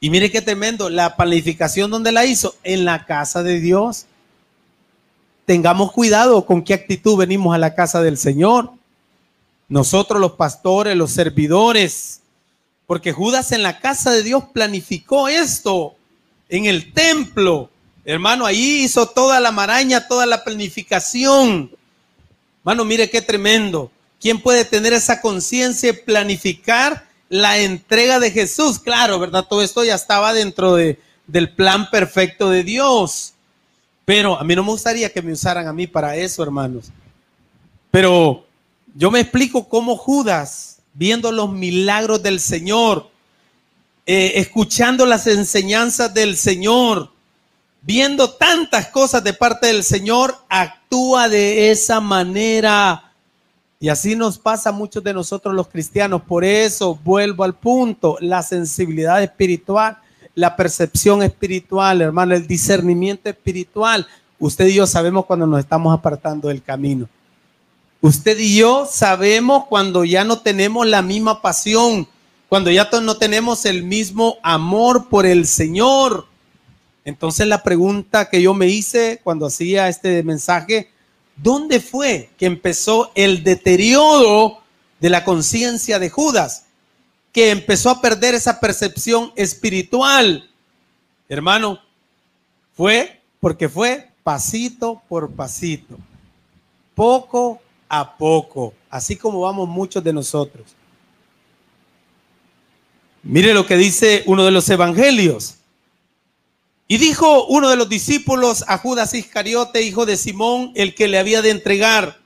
Y 0.00 0.10
mire 0.10 0.32
qué 0.32 0.42
tremendo, 0.42 0.90
la 0.90 1.14
planificación 1.14 1.92
donde 1.92 2.10
la 2.10 2.24
hizo, 2.24 2.56
en 2.64 2.84
la 2.84 3.06
casa 3.06 3.44
de 3.44 3.60
Dios. 3.60 4.06
Tengamos 5.44 5.92
cuidado 5.92 6.44
con 6.46 6.62
qué 6.62 6.74
actitud 6.74 7.16
venimos 7.16 7.54
a 7.54 7.58
la 7.58 7.76
casa 7.76 8.02
del 8.02 8.18
Señor. 8.18 8.72
Nosotros 9.68 10.20
los 10.20 10.32
pastores, 10.32 10.96
los 10.96 11.12
servidores, 11.12 12.22
porque 12.88 13.12
Judas 13.12 13.52
en 13.52 13.62
la 13.62 13.78
casa 13.78 14.10
de 14.10 14.24
Dios 14.24 14.46
planificó 14.52 15.28
esto, 15.28 15.94
en 16.48 16.64
el 16.64 16.92
templo. 16.92 17.70
Hermano, 18.04 18.46
ahí 18.46 18.82
hizo 18.82 19.06
toda 19.06 19.38
la 19.38 19.52
maraña, 19.52 20.08
toda 20.08 20.26
la 20.26 20.42
planificación. 20.42 21.70
Hermano, 22.66 22.84
mire 22.84 23.08
qué 23.08 23.22
tremendo. 23.22 23.92
¿Quién 24.20 24.42
puede 24.42 24.64
tener 24.64 24.92
esa 24.92 25.20
conciencia 25.20 25.90
y 25.90 25.92
planificar 25.92 27.06
la 27.28 27.58
entrega 27.58 28.18
de 28.18 28.32
Jesús? 28.32 28.80
Claro, 28.80 29.20
¿verdad? 29.20 29.46
Todo 29.48 29.62
esto 29.62 29.84
ya 29.84 29.94
estaba 29.94 30.34
dentro 30.34 30.74
de, 30.74 30.98
del 31.28 31.54
plan 31.54 31.88
perfecto 31.90 32.50
de 32.50 32.64
Dios. 32.64 33.34
Pero 34.04 34.36
a 34.36 34.42
mí 34.42 34.56
no 34.56 34.64
me 34.64 34.72
gustaría 34.72 35.12
que 35.12 35.22
me 35.22 35.30
usaran 35.30 35.68
a 35.68 35.72
mí 35.72 35.86
para 35.86 36.16
eso, 36.16 36.42
hermanos. 36.42 36.86
Pero 37.92 38.44
yo 38.96 39.12
me 39.12 39.20
explico 39.20 39.68
cómo 39.68 39.96
Judas, 39.96 40.78
viendo 40.92 41.30
los 41.30 41.52
milagros 41.52 42.20
del 42.20 42.40
Señor, 42.40 43.08
eh, 44.06 44.32
escuchando 44.40 45.06
las 45.06 45.28
enseñanzas 45.28 46.12
del 46.12 46.36
Señor, 46.36 47.12
viendo 47.86 48.28
tantas 48.30 48.88
cosas 48.88 49.22
de 49.22 49.32
parte 49.32 49.68
del 49.68 49.84
Señor, 49.84 50.36
actúa 50.48 51.28
de 51.28 51.70
esa 51.70 52.00
manera. 52.00 53.12
Y 53.78 53.88
así 53.88 54.16
nos 54.16 54.38
pasa 54.38 54.70
a 54.70 54.72
muchos 54.72 55.04
de 55.04 55.14
nosotros 55.14 55.54
los 55.54 55.68
cristianos. 55.68 56.22
Por 56.22 56.44
eso 56.44 56.98
vuelvo 57.04 57.44
al 57.44 57.54
punto, 57.54 58.16
la 58.20 58.42
sensibilidad 58.42 59.22
espiritual, 59.22 59.98
la 60.34 60.56
percepción 60.56 61.22
espiritual, 61.22 62.02
hermano, 62.02 62.34
el 62.34 62.48
discernimiento 62.48 63.30
espiritual. 63.30 64.04
Usted 64.40 64.66
y 64.66 64.74
yo 64.74 64.86
sabemos 64.88 65.24
cuando 65.24 65.46
nos 65.46 65.60
estamos 65.60 65.96
apartando 65.96 66.48
del 66.48 66.64
camino. 66.64 67.08
Usted 68.00 68.36
y 68.40 68.56
yo 68.56 68.88
sabemos 68.90 69.66
cuando 69.66 70.04
ya 70.04 70.24
no 70.24 70.40
tenemos 70.40 70.86
la 70.88 71.02
misma 71.02 71.40
pasión, 71.40 72.08
cuando 72.48 72.70
ya 72.72 72.88
no 73.00 73.16
tenemos 73.16 73.64
el 73.64 73.84
mismo 73.84 74.38
amor 74.42 75.08
por 75.08 75.24
el 75.24 75.46
Señor. 75.46 76.26
Entonces 77.06 77.46
la 77.46 77.62
pregunta 77.62 78.28
que 78.28 78.42
yo 78.42 78.52
me 78.52 78.66
hice 78.66 79.20
cuando 79.22 79.46
hacía 79.46 79.88
este 79.88 80.24
mensaje, 80.24 80.90
¿dónde 81.36 81.78
fue 81.78 82.30
que 82.36 82.46
empezó 82.46 83.12
el 83.14 83.44
deterioro 83.44 84.58
de 84.98 85.08
la 85.08 85.22
conciencia 85.22 86.00
de 86.00 86.10
Judas? 86.10 86.64
Que 87.32 87.50
empezó 87.50 87.90
a 87.90 88.00
perder 88.00 88.34
esa 88.34 88.58
percepción 88.58 89.32
espiritual. 89.36 90.50
Hermano, 91.28 91.78
fue 92.76 93.22
porque 93.38 93.68
fue 93.68 94.10
pasito 94.24 95.00
por 95.08 95.30
pasito, 95.30 95.96
poco 96.96 97.62
a 97.88 98.16
poco, 98.16 98.74
así 98.90 99.14
como 99.14 99.42
vamos 99.42 99.68
muchos 99.68 100.02
de 100.02 100.12
nosotros. 100.12 100.74
Mire 103.22 103.54
lo 103.54 103.64
que 103.64 103.76
dice 103.76 104.24
uno 104.26 104.44
de 104.44 104.50
los 104.50 104.68
evangelios. 104.68 105.58
Y 106.88 106.98
dijo 106.98 107.46
uno 107.46 107.68
de 107.68 107.76
los 107.76 107.88
discípulos 107.88 108.64
a 108.68 108.78
Judas 108.78 109.14
Iscariote, 109.14 109.82
hijo 109.82 110.06
de 110.06 110.16
Simón, 110.16 110.72
el 110.74 110.94
que 110.94 111.08
le 111.08 111.18
había 111.18 111.42
de 111.42 111.50
entregar. 111.50 112.18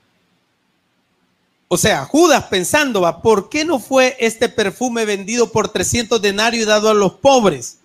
O 1.68 1.78
sea, 1.78 2.04
Judas 2.04 2.44
pensando, 2.50 3.20
¿por 3.22 3.48
qué 3.48 3.64
no 3.64 3.78
fue 3.78 4.16
este 4.18 4.48
perfume 4.48 5.04
vendido 5.04 5.50
por 5.50 5.68
300 5.68 6.20
denarios 6.20 6.64
y 6.64 6.66
dado 6.66 6.90
a 6.90 6.94
los 6.94 7.14
pobres? 7.14 7.78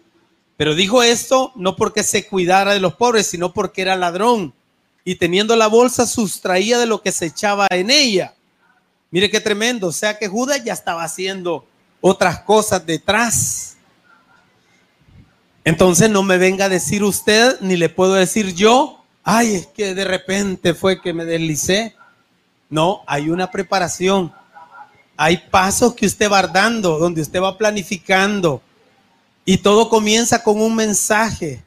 Pero 0.58 0.74
dijo 0.74 1.04
esto 1.04 1.52
no 1.56 1.76
porque 1.76 2.04
se 2.04 2.26
cuidara 2.26 2.74
de 2.74 2.80
los 2.80 2.96
pobres, 2.96 3.28
sino 3.28 3.54
porque 3.54 3.82
era 3.82 3.96
ladrón. 3.96 4.54
Y 5.04 5.16
teniendo 5.16 5.56
la 5.56 5.68
bolsa, 5.68 6.08
sustraía 6.08 6.80
de 6.80 6.88
lo 6.88 7.02
que 7.02 7.12
se 7.12 7.28
echaba 7.28 7.68
en 7.70 7.92
ella. 7.92 8.34
Mire 9.12 9.30
qué 9.30 9.40
tremendo. 9.40 9.88
O 9.88 9.92
sea 9.92 10.18
que 10.18 10.28
Judas 10.28 10.64
ya 10.64 10.74
estaba 10.74 11.04
haciendo 11.04 11.66
otras 12.02 12.40
cosas 12.42 12.86
detrás. 12.86 13.65
Entonces 15.66 16.12
no 16.12 16.22
me 16.22 16.38
venga 16.38 16.66
a 16.66 16.70
decir 16.70 17.04
usted, 17.04 17.60
ni 17.60 17.76
le 17.76 17.90
puedo 17.90 18.14
decir 18.14 18.54
yo, 18.54 19.04
ay, 19.24 19.56
es 19.56 19.68
que 19.68 19.96
de 19.96 20.06
repente 20.06 20.76
fue 20.76 21.02
que 21.02 21.12
me 21.12 21.26
deslicé. 21.26 21.96
No, 22.70 23.02
hay 23.08 23.32
una 23.32 23.50
preparación. 23.50 24.32
Hay 25.18 25.38
pasos 25.50 25.96
que 25.96 26.06
usted 26.06 26.32
va 26.32 26.44
dando, 26.44 27.00
donde 27.00 27.22
usted 27.22 27.42
va 27.42 27.58
planificando. 27.58 28.62
Y 29.44 29.58
todo 29.58 29.90
comienza 29.90 30.44
con 30.44 30.62
un 30.62 30.76
mensaje. 30.76 31.64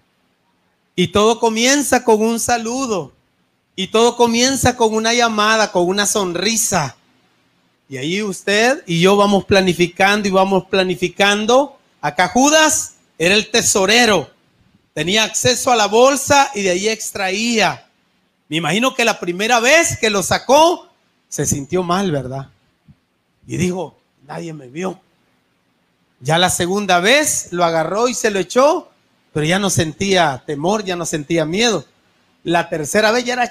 Y 0.94 1.08
todo 1.08 1.40
comienza 1.40 2.04
con 2.04 2.22
un 2.22 2.38
saludo. 2.38 3.12
Y 3.74 3.88
todo 3.88 4.16
comienza 4.16 4.76
con 4.76 4.94
una 4.94 5.12
llamada, 5.12 5.72
con 5.72 5.88
una 5.88 6.06
sonrisa. 6.06 6.96
Y 7.88 7.96
ahí 7.96 8.22
usted 8.22 8.84
y 8.86 9.00
yo 9.00 9.16
vamos 9.16 9.44
planificando 9.44 10.28
y 10.28 10.30
vamos 10.30 10.66
planificando. 10.66 11.76
Acá 12.00 12.28
Judas 12.28 12.97
era 13.18 13.34
el 13.34 13.50
tesorero. 13.50 14.30
Tenía 14.94 15.24
acceso 15.24 15.70
a 15.70 15.76
la 15.76 15.86
bolsa 15.86 16.50
y 16.54 16.62
de 16.62 16.70
ahí 16.70 16.88
extraía. 16.88 17.86
Me 18.48 18.56
imagino 18.56 18.94
que 18.94 19.04
la 19.04 19.20
primera 19.20 19.60
vez 19.60 19.98
que 19.98 20.08
lo 20.08 20.22
sacó, 20.22 20.88
se 21.28 21.44
sintió 21.44 21.82
mal, 21.82 22.10
¿verdad? 22.10 22.48
Y 23.46 23.56
dijo, 23.58 23.98
nadie 24.26 24.52
me 24.54 24.68
vio. 24.68 25.00
Ya 26.20 26.38
la 26.38 26.50
segunda 26.50 27.00
vez 27.00 27.48
lo 27.52 27.64
agarró 27.64 28.08
y 28.08 28.14
se 28.14 28.30
lo 28.30 28.38
echó, 28.38 28.90
pero 29.32 29.44
ya 29.46 29.58
no 29.58 29.70
sentía 29.70 30.42
temor, 30.46 30.84
ya 30.84 30.96
no 30.96 31.04
sentía 31.04 31.44
miedo. 31.44 31.84
La 32.44 32.68
tercera 32.68 33.10
vez 33.10 33.24
ya 33.24 33.34
era 33.34 33.50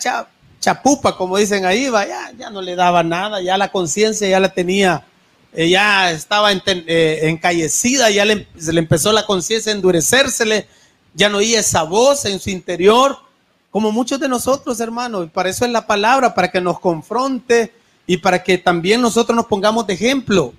chapupa, 0.59 1.15
como 1.15 1.37
dicen 1.37 1.65
ahí, 1.65 1.83
ya, 1.83 2.31
ya 2.37 2.49
no 2.49 2.61
le 2.61 2.75
daba 2.75 3.03
nada, 3.03 3.41
ya 3.41 3.57
la 3.57 3.71
conciencia 3.71 4.27
ya 4.27 4.39
la 4.39 4.49
tenía 4.49 5.05
ya 5.65 6.11
estaba 6.11 6.51
eh, 6.51 7.19
encallecida, 7.23 8.11
ya 8.11 8.25
le 8.25 8.45
empezó 8.55 9.11
la 9.11 9.25
conciencia 9.25 9.71
a 9.71 9.75
endurecérsele, 9.75 10.67
ya 11.15 11.29
no 11.29 11.39
oía 11.39 11.61
esa 11.61 11.81
voz 11.81 12.25
en 12.25 12.39
su 12.39 12.51
interior, 12.51 13.17
como 13.71 13.91
muchos 13.91 14.19
de 14.19 14.29
nosotros, 14.29 14.79
hermanos, 14.79 15.25
y 15.25 15.29
para 15.29 15.49
eso 15.49 15.65
es 15.65 15.71
la 15.71 15.87
palabra, 15.87 16.35
para 16.35 16.51
que 16.51 16.61
nos 16.61 16.79
confronte 16.79 17.73
y 18.05 18.17
para 18.17 18.43
que 18.43 18.59
también 18.59 19.01
nosotros 19.01 19.35
nos 19.35 19.47
pongamos 19.47 19.87
de 19.87 19.95
ejemplo. 19.95 20.53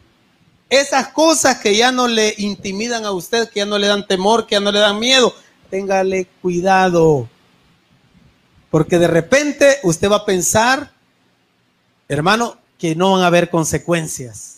Esas 0.69 1.09
cosas 1.09 1.59
que 1.59 1.77
ya 1.77 1.93
no 1.93 2.09
le 2.09 2.35
intimidan 2.37 3.05
a 3.05 3.13
usted, 3.13 3.49
que 3.51 3.61
ya 3.61 3.67
no 3.67 3.79
le 3.79 3.87
dan 3.87 4.05
temor, 4.05 4.49
que 4.49 4.57
ya 4.57 4.61
no 4.61 4.73
le 4.73 4.81
dan 4.81 4.99
miedo, 4.99 5.33
téngale 5.71 6.27
cuidado. 6.43 7.29
Porque 8.69 8.99
de 8.99 9.07
repente 9.07 9.79
usted 9.85 10.11
va 10.11 10.17
a 10.17 10.25
pensar, 10.25 10.91
hermano, 12.09 12.57
que 12.79 12.97
no 12.97 13.13
van 13.13 13.23
a 13.23 13.29
haber 13.29 13.49
consecuencias 13.49 14.58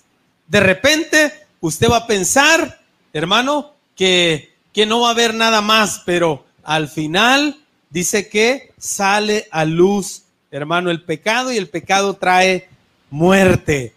de 0.51 0.59
repente 0.59 1.33
usted 1.61 1.89
va 1.89 1.99
a 1.99 2.07
pensar, 2.09 2.81
hermano, 3.13 3.73
que, 3.95 4.53
que 4.73 4.85
no 4.85 5.01
va 5.01 5.09
a 5.09 5.13
haber 5.13 5.33
nada 5.33 5.61
más, 5.61 6.03
pero 6.05 6.45
al 6.65 6.89
final 6.89 7.57
dice 7.89 8.29
que 8.29 8.73
sale 8.77 9.47
a 9.53 9.65
luz, 9.65 10.25
hermano, 10.51 10.91
el 10.91 11.05
pecado 11.05 11.53
y 11.53 11.57
el 11.57 11.69
pecado 11.69 12.15
trae 12.15 12.69
muerte. 13.11 13.95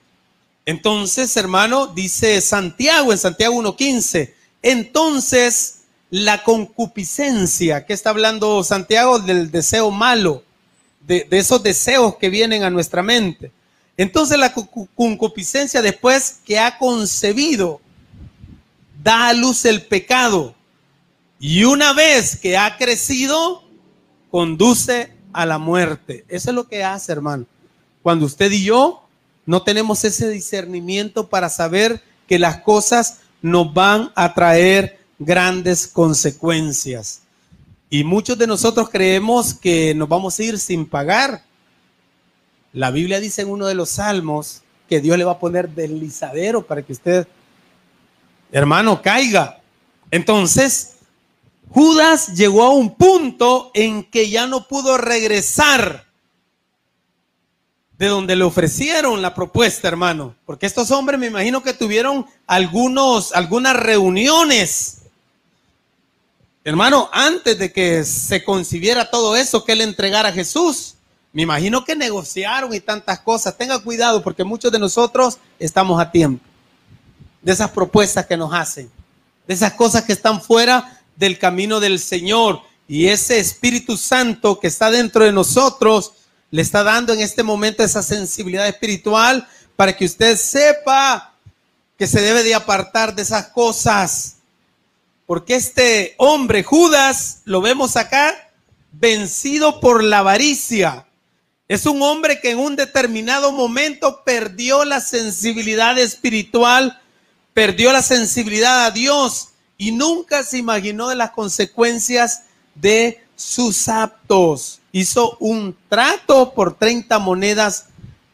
Entonces, 0.68 1.36
hermano, 1.38 1.88
dice 1.88 2.40
Santiago 2.40 3.12
en 3.12 3.18
Santiago 3.18 3.56
1.15, 3.56 4.32
entonces 4.62 5.80
la 6.12 6.44
concupiscencia, 6.44 7.88
que 7.88 7.94
está 7.94 8.12
hablando 8.12 8.64
Santiago 8.64 9.18
del 9.18 9.50
deseo 9.50 9.90
malo, 9.90 10.44
de, 11.02 11.26
de, 11.28 11.40
esos 11.40 11.64
deseos 11.64 12.18
que 12.18 12.30
vienen 12.30 12.62
a 12.62 12.70
nuestra 12.70 13.02
mente. 13.02 13.52
Entonces 13.98 14.38
la 14.38 14.54
concupiscencia 14.96 15.82
después 15.82 16.40
que 16.46 16.60
ha 16.60 16.78
concebido, 16.78 17.80
da 19.04 19.28
a 19.28 19.34
luz 19.34 19.66
el 19.66 19.86
pecado. 19.86 20.56
Y 21.40 21.64
una 21.66 21.94
vez 21.94 22.38
que 22.38 22.58
ha 22.58 22.78
crecido, 22.78 23.64
conduce 24.32 25.12
a 25.32 25.46
la 25.46 25.58
muerte. 25.58 26.26
Eso 26.28 26.50
es 26.50 26.56
lo 26.56 26.68
que 26.68 26.84
hace, 26.84 27.12
hermano. 27.12 27.46
Cuando 28.02 28.26
usted 28.26 28.52
y 28.52 28.64
yo 28.64 29.04
no 29.46 29.62
tenemos 29.62 30.04
ese 30.06 30.30
discernimiento 30.30 31.28
para 31.28 31.50
saber 31.50 32.02
que 32.28 32.40
las 32.40 32.62
cosas 32.62 33.20
nos 33.42 33.74
van 33.74 34.12
a 34.16 34.34
traer 34.34 35.00
grandes 35.20 35.86
consecuencias. 35.86 37.22
Y 37.90 38.04
muchos 38.04 38.38
de 38.38 38.48
nosotros 38.48 38.90
creemos 38.90 39.54
que 39.54 39.94
nos 39.94 40.10
vamos 40.10 40.40
a 40.40 40.44
ir 40.44 40.58
sin 40.58 40.86
pagar 40.86 41.44
la 42.74 42.92
Biblia 42.92 43.20
dice 43.20 43.44
en 43.44 43.50
uno 43.50 43.68
de 43.68 43.76
los 43.76 43.90
salmos 43.90 44.62
que 44.90 45.00
Dios 45.00 45.18
le 45.18 45.24
va 45.24 45.34
a 45.34 45.40
poner 45.40 45.70
deslizadero 45.70 46.66
para 46.66 46.82
que 46.82 46.94
usted, 46.94 47.28
hermano, 48.52 49.02
caiga. 49.02 49.60
Entonces, 50.12 50.96
Judas 51.70 52.36
llegó 52.36 52.64
a 52.64 52.70
un 52.72 52.96
punto 52.96 53.72
en 53.74 54.04
que 54.04 54.30
ya 54.30 54.48
no 54.48 54.68
pudo 54.68 54.98
regresar 54.98 56.06
de 57.98 58.08
donde 58.08 58.36
le 58.36 58.44
ofrecieron 58.44 59.22
la 59.22 59.34
propuesta, 59.34 59.88
hermano. 59.88 60.36
Porque 60.46 60.66
estos 60.66 60.92
hombres 60.92 61.20
me 61.20 61.28
imagino 61.28 61.64
que 61.64 61.74
tuvieron 61.74 62.26
algunos, 62.48 63.34
algunas 63.34 63.76
reuniones. 63.76 65.04
Hermano, 66.64 67.10
antes 67.12 67.58
de 67.60 67.72
que 67.72 68.04
se 68.04 68.44
concibiera 68.44 69.10
todo 69.10 69.36
eso, 69.36 69.64
que 69.64 69.74
él 69.74 69.82
entregara 69.82 70.30
a 70.30 70.34
Jesús. 70.34 70.96
Me 71.34 71.42
imagino 71.42 71.84
que 71.84 71.96
negociaron 71.96 72.74
y 72.76 72.80
tantas 72.80 73.20
cosas. 73.20 73.58
Tenga 73.58 73.80
cuidado 73.80 74.22
porque 74.24 74.44
muchos 74.44 74.72
de 74.72 74.78
nosotros 74.78 75.40
estamos 75.58 76.00
a 76.00 76.12
tiempo 76.12 76.46
de 77.42 77.52
esas 77.52 77.72
propuestas 77.72 78.28
que 78.28 78.38
nos 78.38 78.54
hacen, 78.54 78.90
de 79.48 79.54
esas 79.54 79.74
cosas 79.74 80.04
que 80.04 80.14
están 80.14 80.42
fuera 80.42 81.02
del 81.16 81.40
camino 81.40 81.80
del 81.80 82.00
Señor. 82.00 82.62
Y 82.88 83.08
ese 83.08 83.40
Espíritu 83.40 83.98
Santo 83.98 84.60
que 84.60 84.68
está 84.68 84.92
dentro 84.92 85.26
de 85.26 85.32
nosotros 85.32 86.14
le 86.52 86.62
está 86.62 86.84
dando 86.84 87.14
en 87.14 87.20
este 87.20 87.42
momento 87.42 87.84
esa 87.84 88.04
sensibilidad 88.04 88.68
espiritual 88.68 89.48
para 89.76 89.98
que 89.98 90.06
usted 90.06 90.38
sepa 90.38 91.34
que 91.98 92.06
se 92.06 92.22
debe 92.22 92.44
de 92.44 92.54
apartar 92.54 93.16
de 93.16 93.24
esas 93.24 93.48
cosas. 93.48 94.36
Porque 95.26 95.56
este 95.56 96.14
hombre, 96.20 96.64
Judas, 96.64 97.42
lo 97.46 97.60
vemos 97.60 97.98
acá, 97.98 98.52
vencido 98.92 99.80
por 99.80 100.04
la 100.04 100.20
avaricia. 100.20 101.08
Es 101.68 101.86
un 101.86 102.02
hombre 102.02 102.42
que 102.42 102.52
en 102.52 102.60
un 102.60 102.76
determinado 102.76 103.52
momento 103.54 104.22
perdió 104.26 104.84
la 104.84 105.00
sensibilidad 105.00 105.98
espiritual, 105.98 107.00
perdió 107.54 107.94
la 107.94 108.02
sensibilidad 108.02 108.86
a 108.86 108.92
Dios 108.92 109.50
y 109.78 109.92
nunca 109.94 110.44
se 110.44 110.58
imaginó 110.58 111.08
de 111.08 111.16
las 111.16 111.32
consecuencias 111.32 112.44
de 112.76 113.24
sus 113.38 113.88
actos. 113.88 114.80
Hizo 114.92 115.38
un 115.40 115.76
trato 115.88 116.54
por 116.54 116.76
30 116.78 117.18
monedas 117.20 117.86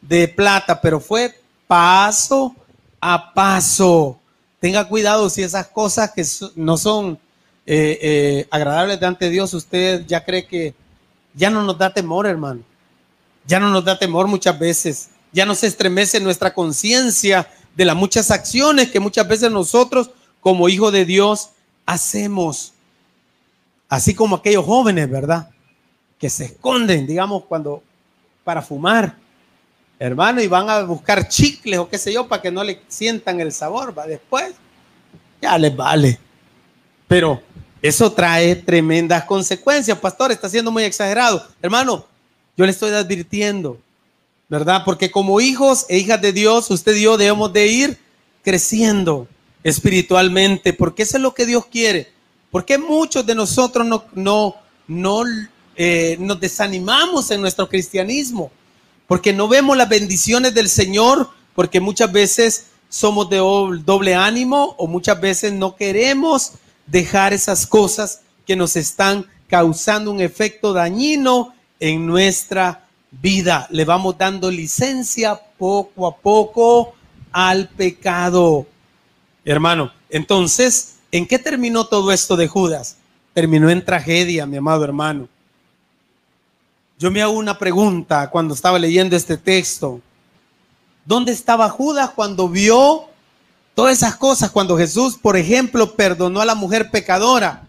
de 0.01 0.27
plata, 0.27 0.81
pero 0.81 0.99
fue 0.99 1.39
paso 1.67 2.55
a 2.99 3.31
paso. 3.31 4.19
Tenga 4.59 4.87
cuidado 4.87 5.29
si 5.29 5.43
esas 5.43 5.67
cosas 5.67 6.11
que 6.11 6.25
no 6.55 6.77
son 6.77 7.19
eh, 7.67 7.99
eh, 8.01 8.47
agradables 8.49 9.01
ante 9.03 9.29
Dios, 9.29 9.53
usted 9.53 10.03
ya 10.07 10.25
cree 10.25 10.47
que 10.47 10.73
ya 11.35 11.51
no 11.51 11.61
nos 11.61 11.77
da 11.77 11.93
temor, 11.93 12.25
hermano 12.25 12.68
ya 13.49 13.59
no 13.59 13.71
nos 13.71 13.83
da 13.83 13.97
temor 13.97 14.27
muchas 14.27 14.59
veces, 14.59 15.09
ya 15.33 15.43
no 15.43 15.55
se 15.55 15.65
estremece 15.65 16.19
nuestra 16.19 16.53
conciencia 16.53 17.49
de 17.75 17.83
las 17.83 17.95
muchas 17.95 18.29
acciones 18.29 18.91
que 18.91 18.99
muchas 18.99 19.27
veces 19.27 19.51
nosotros 19.51 20.11
como 20.39 20.69
hijos 20.69 20.93
de 20.93 21.03
Dios 21.03 21.49
hacemos. 21.87 22.73
Así 23.89 24.13
como 24.13 24.35
aquellos 24.35 24.63
jóvenes, 24.65 25.09
¿verdad? 25.09 25.49
Que 26.19 26.29
se 26.29 26.45
esconden, 26.45 27.07
digamos, 27.07 27.43
cuando 27.45 27.81
para 28.43 28.61
fumar, 28.61 29.15
hermano, 29.97 30.41
y 30.41 30.47
van 30.47 30.69
a 30.69 30.83
buscar 30.83 31.27
chicles 31.27 31.79
o 31.79 31.89
qué 31.89 31.97
sé 31.97 32.13
yo 32.13 32.27
para 32.27 32.43
que 32.43 32.51
no 32.51 32.63
le 32.63 32.83
sientan 32.87 33.39
el 33.39 33.51
sabor, 33.51 33.97
va 33.97 34.05
después, 34.05 34.53
ya 35.41 35.57
les 35.57 35.75
vale. 35.75 36.19
Pero 37.07 37.41
eso 37.81 38.11
trae 38.11 38.55
tremendas 38.57 39.23
consecuencias, 39.23 39.97
pastor, 39.97 40.31
está 40.31 40.47
siendo 40.47 40.69
muy 40.69 40.83
exagerado. 40.83 41.43
Hermano, 41.63 42.05
yo 42.59 42.65
le 42.65 42.71
estoy 42.71 42.91
advirtiendo, 42.91 43.79
¿verdad? 44.49 44.81
Porque 44.83 45.09
como 45.09 45.39
hijos 45.39 45.85
e 45.87 45.97
hijas 45.97 46.21
de 46.21 46.33
Dios, 46.33 46.69
usted 46.69 46.93
y 46.93 47.03
yo 47.03 47.15
debemos 47.15 47.53
de 47.53 47.67
ir 47.67 47.97
creciendo 48.43 49.29
espiritualmente, 49.63 50.73
porque 50.73 51.03
eso 51.03 51.15
es 51.15 51.23
lo 51.23 51.33
que 51.33 51.45
Dios 51.45 51.67
quiere. 51.67 52.11
¿Por 52.51 52.65
qué 52.65 52.77
muchos 52.77 53.25
de 53.25 53.33
nosotros 53.33 53.87
no, 53.87 54.03
no, 54.13 54.55
no 54.89 55.23
eh, 55.77 56.17
nos 56.19 56.37
desanimamos 56.37 57.31
en 57.31 57.39
nuestro 57.39 57.69
cristianismo? 57.69 58.51
Porque 59.07 59.31
no 59.31 59.47
vemos 59.47 59.77
las 59.77 59.87
bendiciones 59.87 60.53
del 60.53 60.67
Señor, 60.67 61.29
porque 61.55 61.79
muchas 61.79 62.11
veces 62.11 62.65
somos 62.89 63.29
de 63.29 63.37
doble 63.37 64.15
ánimo 64.15 64.75
o 64.77 64.85
muchas 64.85 65.21
veces 65.21 65.53
no 65.53 65.77
queremos 65.77 66.55
dejar 66.87 67.31
esas 67.31 67.65
cosas 67.65 68.19
que 68.45 68.57
nos 68.57 68.75
están 68.75 69.25
causando 69.47 70.11
un 70.11 70.19
efecto 70.19 70.73
dañino 70.73 71.53
en 71.79 72.05
nuestra 72.05 72.87
vida. 73.11 73.67
Le 73.71 73.85
vamos 73.85 74.17
dando 74.17 74.51
licencia 74.51 75.39
poco 75.57 76.07
a 76.07 76.15
poco 76.17 76.93
al 77.31 77.69
pecado. 77.69 78.65
Hermano, 79.45 79.91
entonces, 80.09 80.95
¿en 81.11 81.25
qué 81.25 81.39
terminó 81.39 81.85
todo 81.85 82.11
esto 82.11 82.35
de 82.35 82.47
Judas? 82.47 82.97
Terminó 83.33 83.69
en 83.69 83.83
tragedia, 83.83 84.45
mi 84.45 84.57
amado 84.57 84.83
hermano. 84.83 85.27
Yo 86.97 87.09
me 87.09 87.21
hago 87.21 87.33
una 87.33 87.57
pregunta 87.57 88.29
cuando 88.29 88.53
estaba 88.53 88.77
leyendo 88.77 89.15
este 89.15 89.37
texto. 89.37 90.01
¿Dónde 91.05 91.31
estaba 91.31 91.69
Judas 91.69 92.09
cuando 92.09 92.49
vio 92.49 93.05
todas 93.73 93.97
esas 93.97 94.17
cosas? 94.17 94.51
Cuando 94.51 94.77
Jesús, 94.77 95.17
por 95.17 95.37
ejemplo, 95.37 95.95
perdonó 95.95 96.41
a 96.41 96.45
la 96.45 96.55
mujer 96.55 96.91
pecadora. 96.91 97.67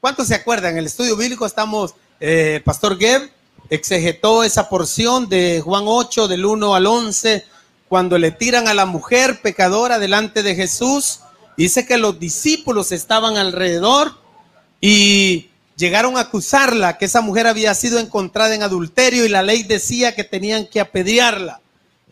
¿Cuántos 0.00 0.28
se 0.28 0.34
acuerdan? 0.34 0.72
En 0.72 0.78
el 0.78 0.86
estudio 0.86 1.16
bíblico 1.16 1.44
estamos, 1.44 1.94
eh, 2.20 2.60
Pastor 2.64 2.98
Geb 2.98 3.30
exegetó 3.70 4.44
esa 4.44 4.68
porción 4.68 5.28
de 5.28 5.60
Juan 5.60 5.84
8, 5.86 6.28
del 6.28 6.44
1 6.44 6.74
al 6.74 6.86
11, 6.86 7.44
cuando 7.88 8.18
le 8.18 8.30
tiran 8.30 8.68
a 8.68 8.74
la 8.74 8.86
mujer 8.86 9.40
pecadora 9.42 9.98
delante 9.98 10.42
de 10.42 10.54
Jesús. 10.54 11.20
Dice 11.56 11.86
que 11.86 11.98
los 11.98 12.18
discípulos 12.20 12.92
estaban 12.92 13.36
alrededor 13.36 14.14
y 14.80 15.50
llegaron 15.76 16.16
a 16.16 16.20
acusarla, 16.20 16.98
que 16.98 17.06
esa 17.06 17.20
mujer 17.20 17.46
había 17.46 17.74
sido 17.74 17.98
encontrada 17.98 18.54
en 18.54 18.62
adulterio 18.62 19.24
y 19.24 19.28
la 19.28 19.42
ley 19.42 19.62
decía 19.62 20.14
que 20.14 20.24
tenían 20.24 20.66
que 20.66 20.80
apedrearla. 20.80 21.60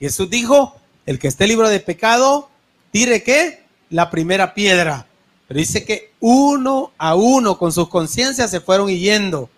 Jesús 0.00 0.30
dijo, 0.30 0.76
el 1.06 1.18
que 1.18 1.28
esté 1.28 1.46
libre 1.46 1.68
de 1.68 1.80
pecado, 1.80 2.48
tire 2.90 3.22
qué? 3.22 3.64
La 3.90 4.10
primera 4.10 4.54
piedra. 4.54 5.06
Pero 5.46 5.58
dice 5.58 5.84
que 5.84 6.12
uno 6.20 6.92
a 6.98 7.14
uno 7.14 7.58
con 7.58 7.72
sus 7.72 7.88
conciencias 7.88 8.50
se 8.50 8.60
fueron 8.60 8.88
yendo, 8.88 9.48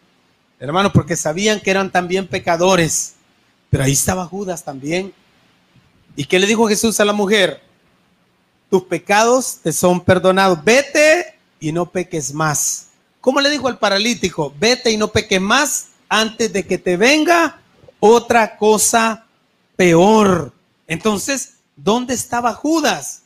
hermanos, 0.61 0.92
porque 0.92 1.16
sabían 1.16 1.59
que 1.59 1.70
eran 1.70 1.90
también 1.90 2.29
pecadores. 2.29 3.14
Pero 3.68 3.83
ahí 3.83 3.92
estaba 3.92 4.27
Judas 4.27 4.64
también. 4.64 5.12
¿Y 6.14 6.25
qué 6.27 6.38
le 6.38 6.46
dijo 6.46 6.68
Jesús 6.68 7.01
a 7.01 7.05
la 7.05 7.12
mujer? 7.12 7.61
Tus 8.70 8.85
pecados 8.85 9.59
te 9.62 9.73
son 9.73 10.01
perdonados. 10.01 10.62
Vete 10.62 11.35
y 11.59 11.73
no 11.73 11.87
peques 11.87 12.33
más. 12.33 12.88
¿Cómo 13.20 13.40
le 13.40 13.51
dijo 13.51 13.66
al 13.66 13.79
paralítico? 13.79 14.55
Vete 14.59 14.92
y 14.92 14.96
no 14.96 15.09
peques 15.09 15.40
más 15.40 15.88
antes 16.09 16.53
de 16.53 16.64
que 16.64 16.79
te 16.79 16.96
venga 16.96 17.61
otra 17.99 18.57
cosa 18.57 19.27
peor. 19.75 20.53
Entonces, 20.87 21.55
¿dónde 21.75 22.14
estaba 22.14 22.55
Judas? 22.55 23.23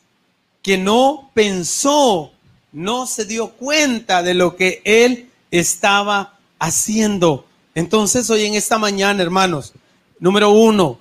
Que 0.63 0.79
no 0.79 1.31
pensó 1.35 2.35
no 2.75 3.07
se 3.07 3.25
dio 3.25 3.51
cuenta 3.53 4.23
de 4.23 4.35
lo 4.35 4.57
que 4.57 4.83
él 4.85 5.31
estaba 5.53 6.34
haciendo. 6.65 7.45
Entonces, 7.75 8.29
hoy 8.31 8.45
en 8.47 8.55
esta 8.55 8.79
mañana, 8.79 9.23
hermanos, 9.23 9.73
número 10.19 10.51
uno, 10.51 10.99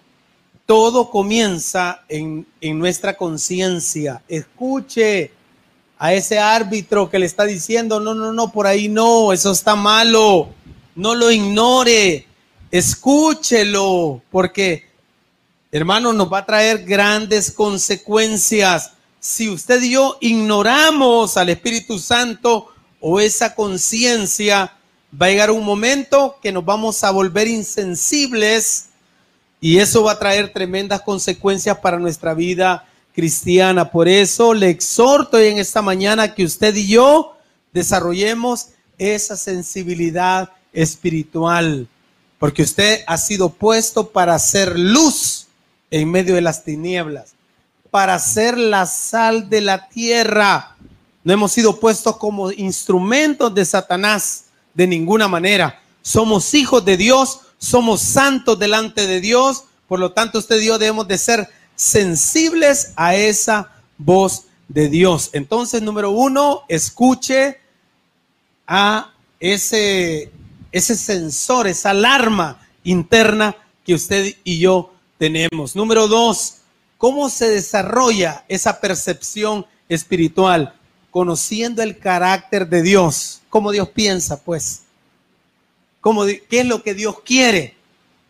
todo 0.66 1.10
comienza 1.10 2.02
en, 2.08 2.46
en 2.62 2.80
nuestra 2.80 3.16
conciencia. 3.16 4.22
Escuche 4.28 5.32
a 5.98 6.14
ese 6.14 6.40
árbitro 6.40 7.10
que 7.10 7.20
le 7.20 7.26
está 7.26 7.46
diciendo, 7.46 8.00
no, 8.00 8.14
no, 8.14 8.34
no, 8.34 8.52
por 8.52 8.68
ahí 8.68 8.90
no, 8.90 9.32
eso 9.32 9.52
está 9.52 9.76
malo. 9.76 10.50
No 10.96 11.16
lo 11.16 11.32
ignore, 11.32 12.28
escúchelo, 12.72 14.22
porque, 14.32 14.86
hermano, 15.72 16.14
nos 16.14 16.32
va 16.32 16.40
a 16.40 16.46
traer 16.46 16.84
grandes 16.84 17.52
consecuencias 17.52 18.94
si 19.24 19.48
usted 19.48 19.82
y 19.82 19.92
yo 19.92 20.18
ignoramos 20.20 21.38
al 21.38 21.48
Espíritu 21.48 21.98
Santo 21.98 22.68
o 23.00 23.22
esa 23.22 23.56
conciencia, 23.56 24.76
va 25.20 25.28
a 25.28 25.30
llegar 25.30 25.52
un 25.52 25.64
momento 25.64 26.38
que 26.42 26.52
nos 26.52 26.66
vamos 26.66 27.04
a 27.04 27.12
volver 27.12 27.48
insensibles 27.48 28.86
y 29.62 29.80
eso 29.80 30.04
va 30.04 30.14
a 30.14 30.20
traer 30.20 30.52
tremendas 30.52 31.02
consecuencias 31.02 31.78
para 31.78 32.00
nuestra 32.00 32.34
vida 32.34 32.86
cristiana. 33.14 33.92
Por 33.92 34.08
eso 34.08 34.54
le 34.54 34.70
exhorto 34.70 35.38
en 35.38 35.58
esta 35.58 35.82
mañana 35.82 36.34
que 36.34 36.44
usted 36.44 36.76
y 36.76 36.88
yo 36.88 37.38
desarrollemos 37.72 38.70
esa 38.98 39.38
sensibilidad 39.38 40.50
espiritual, 40.72 41.88
porque 42.40 42.64
usted 42.64 43.02
ha 43.08 43.18
sido 43.18 43.50
puesto 43.50 44.10
para 44.10 44.36
hacer 44.36 44.78
luz 44.78 45.48
en 45.92 46.10
medio 46.10 46.36
de 46.36 46.42
las 46.42 46.64
tinieblas 46.64 47.34
para 47.94 48.18
ser 48.18 48.58
la 48.58 48.88
sal 48.88 49.52
de 49.52 49.62
la 49.62 49.88
tierra. 49.88 50.76
No 51.24 51.32
hemos 51.32 51.52
sido 51.52 51.80
puestos 51.80 52.18
como 52.18 52.52
instrumentos 52.52 53.54
de 53.54 53.64
Satanás 53.64 54.43
de 54.74 54.88
ninguna 54.88 55.28
manera. 55.28 55.82
Somos 56.02 56.54
hijos 56.54 56.84
de 56.86 56.98
Dios, 56.98 57.40
somos 57.58 58.02
santos 58.02 58.60
delante 58.60 59.08
de 59.08 59.22
Dios. 59.22 59.66
Por 59.88 60.00
lo 60.00 60.12
tanto, 60.12 60.40
usted 60.40 60.62
y 60.62 60.66
yo 60.66 60.78
debemos 60.78 61.08
de 61.08 61.18
ser 61.18 61.50
sensibles 61.76 62.94
a 62.96 63.16
esa 63.16 63.72
voz 63.98 64.46
de 64.68 64.90
Dios. 64.90 65.30
Entonces, 65.34 65.82
número 65.82 66.12
uno, 66.12 66.64
escuche 66.68 67.60
a 68.68 69.14
ese, 69.40 70.32
ese 70.72 70.96
sensor, 70.96 71.68
esa 71.68 71.92
alarma 71.92 72.60
interna 72.84 73.56
que 73.86 73.94
usted 73.94 74.36
y 74.44 74.60
yo 74.60 74.94
tenemos. 75.18 75.76
Número 75.76 76.08
dos, 76.08 76.64
¿Cómo 77.04 77.30
se 77.30 77.50
desarrolla 77.50 78.46
esa 78.48 78.80
percepción 78.80 79.66
espiritual? 79.90 80.74
Conociendo 81.14 81.84
el 81.84 82.00
carácter 82.00 82.68
de 82.68 82.82
Dios. 82.82 83.42
¿Cómo 83.52 83.72
Dios 83.72 83.88
piensa, 83.90 84.42
pues? 84.42 84.82
¿Cómo, 86.02 86.26
¿Qué 86.26 86.62
es 86.62 86.66
lo 86.66 86.82
que 86.82 86.96
Dios 86.96 87.18
quiere 87.24 87.76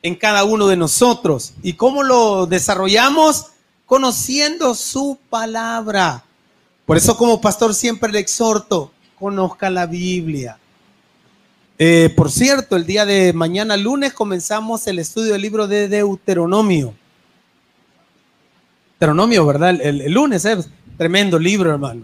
en 0.01 0.15
cada 0.15 0.43
uno 0.43 0.67
de 0.67 0.75
nosotros? 0.75 1.53
¿Y 1.63 1.73
cómo 1.73 2.03
lo 2.03 2.45
desarrollamos? 2.45 3.51
Conociendo 3.85 4.75
su 4.75 5.17
palabra. 5.29 6.25
Por 6.85 6.97
eso 6.97 7.15
como 7.15 7.39
pastor 7.39 7.73
siempre 7.73 8.11
le 8.11 8.19
exhorto, 8.19 8.91
conozca 9.17 9.69
la 9.69 9.85
Biblia. 9.85 10.59
Eh, 11.79 12.13
por 12.17 12.29
cierto, 12.29 12.75
el 12.75 12.85
día 12.85 13.05
de 13.05 13.31
mañana 13.31 13.77
lunes 13.77 14.11
comenzamos 14.11 14.85
el 14.87 14.99
estudio 14.99 15.31
del 15.31 15.41
libro 15.41 15.67
de 15.67 15.87
Deuteronomio. 15.87 16.93
Deuteronomio, 18.99 19.45
¿verdad? 19.45 19.69
El, 19.81 20.11
lunes, 20.11 20.43
es 20.43 20.65
¿eh? 20.65 20.69
tremendo 20.97 21.39
libro, 21.39 21.71
hermano. 21.71 22.03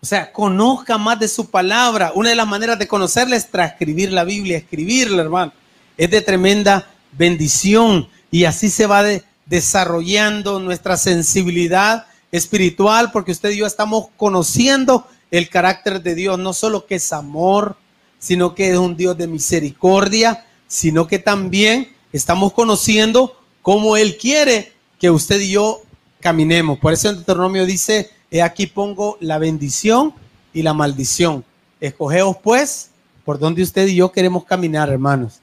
O 0.00 0.06
sea, 0.06 0.32
conozca 0.32 0.96
más 0.96 1.18
de 1.18 1.28
su 1.28 1.50
palabra. 1.50 2.12
Una 2.14 2.30
de 2.30 2.36
las 2.36 2.46
maneras 2.46 2.78
de 2.78 2.86
conocerla 2.86 3.36
es 3.36 3.50
transcribir 3.50 4.12
la 4.12 4.24
Biblia, 4.24 4.58
escribirla, 4.58 5.22
hermano. 5.22 5.52
Es 5.96 6.10
de 6.10 6.20
tremenda 6.20 6.88
bendición 7.12 8.08
y 8.30 8.44
así 8.44 8.70
se 8.70 8.86
va 8.86 9.04
desarrollando 9.46 10.60
nuestra 10.60 10.96
sensibilidad 10.96 12.06
espiritual 12.30 13.10
porque 13.10 13.32
usted 13.32 13.50
y 13.50 13.58
yo 13.58 13.66
estamos 13.66 14.06
conociendo 14.16 15.06
el 15.30 15.48
carácter 15.48 16.02
de 16.02 16.14
Dios, 16.14 16.38
no 16.38 16.52
solo 16.52 16.86
que 16.86 16.96
es 16.96 17.12
amor, 17.12 17.76
sino 18.18 18.54
que 18.54 18.70
es 18.70 18.78
un 18.78 18.96
Dios 18.96 19.16
de 19.16 19.26
misericordia, 19.26 20.44
sino 20.66 21.06
que 21.06 21.18
también 21.18 21.92
estamos 22.12 22.52
conociendo 22.52 23.40
cómo 23.62 23.96
Él 23.96 24.16
quiere 24.16 24.72
que 25.00 25.10
usted 25.10 25.40
y 25.40 25.50
yo 25.50 25.82
caminemos. 26.20 26.78
Por 26.78 26.92
eso 26.92 27.08
en 27.08 27.16
Deuteronomio 27.16 27.66
dice, 27.66 28.10
aquí 28.42 28.66
pongo 28.66 29.16
la 29.20 29.38
bendición 29.38 30.14
y 30.52 30.62
la 30.62 30.74
maldición. 30.74 31.44
Escogeos 31.80 32.36
pues 32.42 32.90
por 33.24 33.38
donde 33.38 33.62
usted 33.62 33.86
y 33.86 33.96
yo 33.96 34.10
queremos 34.12 34.44
caminar, 34.44 34.88
hermanos. 34.88 35.40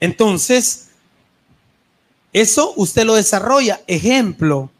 Entonces, 0.00 0.90
eso 2.32 2.72
usted 2.76 3.04
lo 3.04 3.14
desarrolla. 3.14 3.80
Ejemplo, 3.86 4.70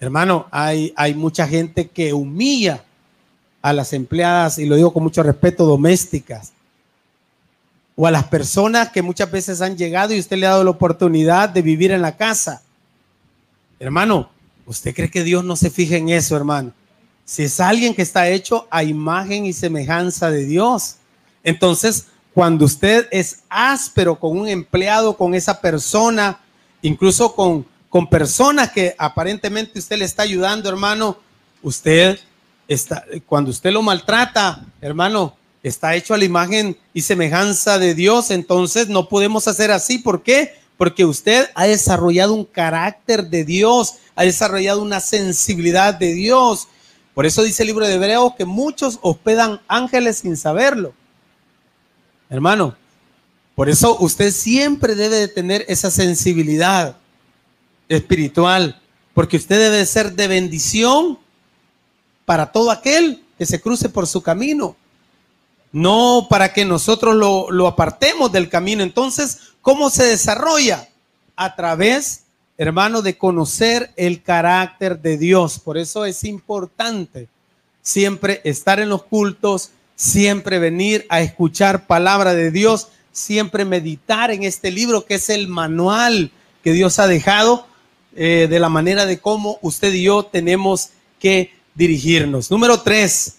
hermano, 0.00 0.46
hay, 0.50 0.92
hay 0.96 1.14
mucha 1.14 1.46
gente 1.46 1.88
que 1.88 2.12
humilla 2.12 2.84
a 3.60 3.72
las 3.72 3.92
empleadas, 3.92 4.58
y 4.58 4.66
lo 4.66 4.74
digo 4.74 4.92
con 4.92 5.04
mucho 5.04 5.22
respeto, 5.22 5.64
domésticas, 5.64 6.52
o 7.94 8.06
a 8.06 8.10
las 8.10 8.24
personas 8.24 8.90
que 8.90 9.02
muchas 9.02 9.30
veces 9.30 9.60
han 9.60 9.76
llegado 9.76 10.12
y 10.12 10.18
usted 10.18 10.36
le 10.36 10.46
ha 10.46 10.50
dado 10.50 10.64
la 10.64 10.70
oportunidad 10.70 11.48
de 11.48 11.62
vivir 11.62 11.92
en 11.92 12.02
la 12.02 12.16
casa 12.16 12.62
Hermano, 13.82 14.30
¿usted 14.72 14.94
cree 14.94 15.10
que 15.10 15.22
Dios 15.22 15.44
no 15.44 15.54
se 15.54 15.70
fija 15.70 15.96
en 15.96 16.08
eso, 16.08 16.34
hermano? 16.34 16.72
Si 17.24 17.44
es 17.44 17.60
alguien 17.60 17.94
que 17.94 18.02
está 18.02 18.28
hecho 18.28 18.66
a 18.70 18.82
imagen 18.82 19.46
y 19.46 19.52
semejanza 19.52 20.30
de 20.30 20.44
Dios, 20.44 20.96
entonces 21.44 22.06
cuando 22.34 22.64
usted 22.64 23.06
es 23.10 23.42
áspero 23.48 24.18
con 24.18 24.38
un 24.38 24.48
empleado, 24.48 25.16
con 25.16 25.34
esa 25.34 25.60
persona, 25.60 26.40
incluso 26.80 27.34
con, 27.34 27.66
con 27.90 28.08
personas 28.08 28.72
que 28.72 28.94
aparentemente 28.98 29.78
usted 29.78 29.98
le 29.98 30.06
está 30.06 30.22
ayudando, 30.22 30.68
hermano, 30.68 31.18
usted 31.62 32.18
está, 32.66 33.04
cuando 33.26 33.50
usted 33.50 33.70
lo 33.72 33.82
maltrata, 33.82 34.64
hermano, 34.80 35.36
está 35.62 35.94
hecho 35.94 36.14
a 36.14 36.18
la 36.18 36.24
imagen 36.24 36.76
y 36.94 37.02
semejanza 37.02 37.78
de 37.78 37.94
Dios, 37.94 38.30
entonces 38.30 38.88
no 38.88 39.08
podemos 39.08 39.46
hacer 39.46 39.70
así. 39.70 39.98
¿Por 39.98 40.22
qué? 40.22 40.61
Porque 40.82 41.04
usted 41.04 41.48
ha 41.54 41.66
desarrollado 41.66 42.34
un 42.34 42.44
carácter 42.44 43.28
de 43.28 43.44
Dios, 43.44 43.98
ha 44.16 44.24
desarrollado 44.24 44.82
una 44.82 44.98
sensibilidad 44.98 45.94
de 45.94 46.12
Dios. 46.12 46.66
Por 47.14 47.24
eso 47.24 47.44
dice 47.44 47.62
el 47.62 47.68
libro 47.68 47.86
de 47.86 47.94
Hebreos 47.94 48.34
que 48.36 48.44
muchos 48.44 48.98
hospedan 49.00 49.60
ángeles 49.68 50.18
sin 50.18 50.36
saberlo. 50.36 50.92
Hermano, 52.28 52.74
por 53.54 53.68
eso 53.68 53.96
usted 54.00 54.32
siempre 54.32 54.96
debe 54.96 55.18
de 55.18 55.28
tener 55.28 55.64
esa 55.68 55.88
sensibilidad 55.88 56.96
espiritual, 57.88 58.82
porque 59.14 59.36
usted 59.36 59.60
debe 59.60 59.86
ser 59.86 60.14
de 60.14 60.26
bendición 60.26 61.16
para 62.24 62.50
todo 62.50 62.72
aquel 62.72 63.22
que 63.38 63.46
se 63.46 63.60
cruce 63.60 63.88
por 63.88 64.08
su 64.08 64.20
camino, 64.20 64.74
no 65.70 66.26
para 66.28 66.52
que 66.52 66.64
nosotros 66.64 67.14
lo, 67.14 67.52
lo 67.52 67.68
apartemos 67.68 68.32
del 68.32 68.48
camino. 68.48 68.82
Entonces, 68.82 69.51
¿cómo 69.62 69.88
se 69.88 70.04
desarrolla? 70.04 70.88
A 71.34 71.56
través, 71.56 72.24
hermano, 72.58 73.00
de 73.00 73.16
conocer 73.16 73.90
el 73.96 74.22
carácter 74.22 75.00
de 75.00 75.16
Dios. 75.16 75.58
Por 75.58 75.78
eso 75.78 76.04
es 76.04 76.24
importante 76.24 77.28
siempre 77.80 78.40
estar 78.44 78.78
en 78.80 78.90
los 78.90 79.04
cultos, 79.04 79.70
siempre 79.96 80.58
venir 80.58 81.06
a 81.08 81.20
escuchar 81.20 81.86
palabra 81.86 82.34
de 82.34 82.50
Dios, 82.50 82.88
siempre 83.12 83.64
meditar 83.64 84.30
en 84.30 84.42
este 84.42 84.70
libro 84.70 85.04
que 85.04 85.14
es 85.14 85.28
el 85.30 85.48
manual 85.48 86.30
que 86.62 86.72
Dios 86.72 86.98
ha 86.98 87.06
dejado 87.06 87.66
eh, 88.14 88.46
de 88.48 88.60
la 88.60 88.68
manera 88.68 89.06
de 89.06 89.18
cómo 89.18 89.58
usted 89.62 89.92
y 89.92 90.02
yo 90.02 90.24
tenemos 90.24 90.90
que 91.18 91.52
dirigirnos. 91.74 92.50
Número 92.50 92.80
tres, 92.80 93.36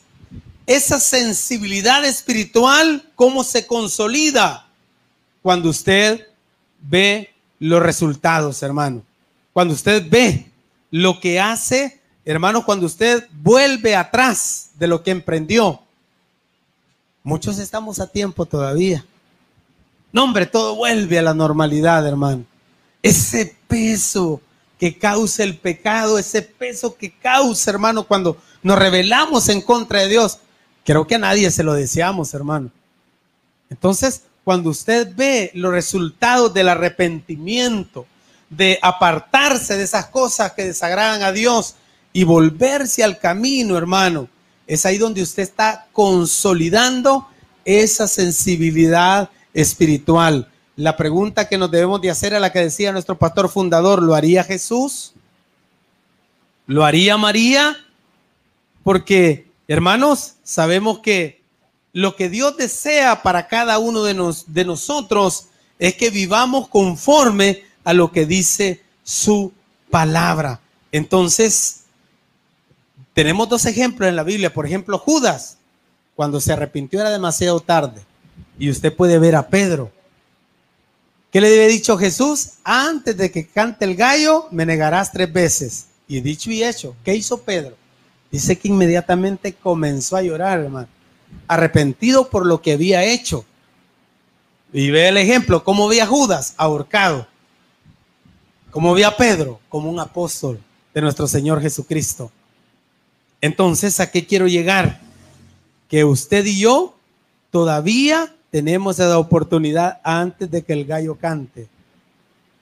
esa 0.66 1.00
sensibilidad 1.00 2.04
espiritual, 2.06 3.10
¿cómo 3.16 3.44
se 3.44 3.68
consolida? 3.68 4.63
Cuando 5.44 5.70
usted 5.70 6.26
ve 6.82 7.30
los 7.60 7.84
resultados, 7.84 8.64
hermano. 8.64 9.04
Cuando 9.52 9.76
usted 9.76 10.10
ve 10.10 10.50
lo 10.90 11.20
que 11.20 11.40
hace, 11.40 12.02
hermano, 12.26 12.66
cuando 12.66 12.88
usted 12.88 13.28
vuelve 13.32 13.96
atrás 13.96 14.72
de 14.80 14.88
lo 14.88 15.04
que 15.04 15.12
emprendió. 15.12 15.82
Muchos 17.24 17.60
estamos 17.60 18.00
a 18.00 18.08
tiempo 18.08 18.46
todavía. 18.46 19.06
No, 20.12 20.24
hombre, 20.24 20.46
todo 20.46 20.76
vuelve 20.76 21.20
a 21.20 21.24
la 21.24 21.34
normalidad, 21.34 22.08
hermano. 22.08 22.46
Ese 23.02 23.56
peso 23.68 24.42
que 24.80 24.98
causa 24.98 25.44
el 25.44 25.58
pecado, 25.58 26.18
ese 26.18 26.42
peso 26.42 26.96
que 26.96 27.12
causa, 27.12 27.72
hermano, 27.72 28.04
cuando 28.04 28.38
nos 28.62 28.78
rebelamos 28.78 29.50
en 29.50 29.62
contra 29.62 30.00
de 30.00 30.10
Dios. 30.10 30.40
Creo 30.86 31.06
que 31.06 31.16
a 31.16 31.20
nadie 31.20 31.52
se 31.52 31.64
lo 31.64 31.74
deseamos, 31.74 32.34
hermano. 32.34 32.72
Entonces, 33.70 34.24
cuando 34.44 34.70
usted 34.70 35.14
ve 35.16 35.52
los 35.54 35.72
resultados 35.72 36.54
del 36.54 36.70
arrepentimiento, 36.70 38.06
de 38.50 38.78
apartarse 38.82 39.78
de 39.78 39.84
esas 39.84 40.08
cosas 40.08 40.52
que 40.54 40.66
desagradan 40.66 41.24
a 41.24 41.32
Dios 41.32 41.76
y 42.12 42.24
volverse 42.24 43.04
al 43.04 43.18
camino, 43.18 43.78
hermano, 43.78 44.28
es 44.68 44.86
ahí 44.86 44.98
donde 44.98 45.22
usted 45.22 45.44
está 45.44 45.88
consolidando 45.92 47.28
esa 47.66 48.08
sensibilidad 48.08 49.30
espiritual. 49.54 50.50
La 50.76 50.98
pregunta 50.98 51.48
que 51.48 51.58
nos 51.58 51.72
debemos 51.72 52.02
de 52.02 52.12
hacer 52.12 52.36
a 52.36 52.40
la 52.40 52.52
que 52.52 52.60
decía 52.60 52.92
nuestro 52.92 53.18
pastor 53.18 53.50
fundador, 53.50 54.02
¿lo 54.02 54.16
haría 54.16 54.44
Jesús? 54.44 55.14
¿Lo 56.66 56.86
haría 56.86 57.18
María? 57.18 57.78
Porque, 58.84 59.48
hermanos, 59.68 60.36
sabemos 60.44 61.00
que 61.00 61.43
lo 61.94 62.16
que 62.16 62.28
Dios 62.28 62.58
desea 62.58 63.22
para 63.22 63.48
cada 63.48 63.78
uno 63.78 64.04
de, 64.04 64.16
nos, 64.16 64.52
de 64.52 64.66
nosotros 64.66 65.46
es 65.78 65.96
que 65.96 66.10
vivamos 66.10 66.68
conforme 66.68 67.64
a 67.84 67.94
lo 67.94 68.12
que 68.12 68.26
dice 68.26 68.82
su 69.04 69.54
palabra. 69.92 70.60
Entonces, 70.92 71.84
tenemos 73.14 73.48
dos 73.48 73.66
ejemplos 73.66 74.10
en 74.10 74.16
la 74.16 74.24
Biblia. 74.24 74.52
Por 74.52 74.66
ejemplo, 74.66 74.98
Judas, 74.98 75.58
cuando 76.16 76.42
se 76.42 76.52
arrepintió 76.52 77.00
era 77.00 77.12
demasiado 77.12 77.60
tarde. 77.60 78.02
Y 78.58 78.70
usted 78.70 78.96
puede 78.96 79.20
ver 79.20 79.36
a 79.36 79.48
Pedro. 79.48 79.92
¿Qué 81.32 81.42
le 81.42 81.48
había 81.48 81.68
dicho 81.68 81.98
Jesús? 81.98 82.54
Antes 82.64 83.18
de 83.18 83.32
que 83.32 83.48
cante 83.48 83.86
el 83.86 83.96
gallo, 83.96 84.48
me 84.52 84.66
negarás 84.66 85.12
tres 85.12 85.32
veces. 85.32 85.88
Y 86.08 86.22
dicho 86.22 86.52
y 86.52 86.64
hecho, 86.64 86.96
¿qué 87.04 87.16
hizo 87.16 87.42
Pedro? 87.42 87.76
Dice 88.32 88.58
que 88.58 88.68
inmediatamente 88.68 89.54
comenzó 89.54 90.16
a 90.16 90.22
llorar, 90.24 90.60
hermano. 90.60 90.88
Arrepentido 91.48 92.30
por 92.30 92.46
lo 92.46 92.62
que 92.62 92.74
había 92.74 93.04
hecho. 93.04 93.46
Y 94.72 94.90
ve 94.90 95.08
el 95.10 95.18
ejemplo, 95.18 95.64
¿cómo 95.64 95.88
vi 95.88 96.00
a 96.00 96.08
Judas? 96.08 96.56
Ahorcado. 96.58 97.28
¿Cómo 98.72 98.94
vi 98.94 99.04
a 99.04 99.16
Pedro? 99.16 99.60
Como 99.70 99.90
un 99.90 100.00
apóstol 100.00 100.60
de 100.94 101.02
nuestro 101.02 101.28
Señor 101.28 101.62
Jesucristo. 101.62 102.32
Entonces, 103.40 104.00
¿a 104.00 104.10
qué 104.10 104.26
quiero 104.26 104.48
llegar? 104.48 105.00
Que 105.90 106.04
usted 106.04 106.46
y 106.46 106.60
yo 106.60 106.96
todavía 107.52 108.34
tenemos 108.50 109.00
esa 109.00 109.18
oportunidad 109.20 110.00
antes 110.04 110.50
de 110.50 110.64
que 110.64 110.74
el 110.74 110.86
gallo 110.86 111.16
cante, 111.16 111.68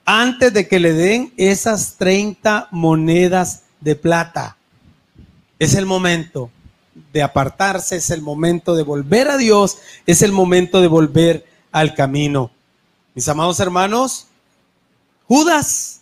antes 0.04 0.52
de 0.52 0.66
que 0.66 0.80
le 0.80 0.92
den 0.92 1.32
esas 1.36 1.94
30 1.96 2.68
monedas 2.70 3.62
de 3.80 3.94
plata. 3.94 4.56
Es 5.58 5.74
el 5.74 5.86
momento 5.86 6.50
de 7.12 7.22
apartarse, 7.22 7.96
es 7.96 8.10
el 8.10 8.22
momento 8.22 8.74
de 8.74 8.82
volver 8.82 9.28
a 9.28 9.36
Dios, 9.36 9.78
es 10.06 10.22
el 10.22 10.32
momento 10.32 10.80
de 10.80 10.88
volver 10.88 11.46
al 11.70 11.94
camino. 11.94 12.50
Mis 13.14 13.28
amados 13.28 13.60
hermanos, 13.60 14.26
Judas 15.26 16.00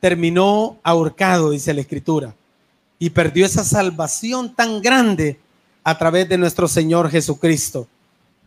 terminó 0.00 0.78
ahorcado, 0.82 1.50
dice 1.50 1.74
la 1.74 1.82
escritura, 1.82 2.34
y 2.98 3.10
perdió 3.10 3.46
esa 3.46 3.64
salvación 3.64 4.54
tan 4.54 4.80
grande 4.80 5.38
a 5.84 5.96
través 5.96 6.28
de 6.28 6.38
nuestro 6.38 6.68
Señor 6.68 7.10
Jesucristo. 7.10 7.86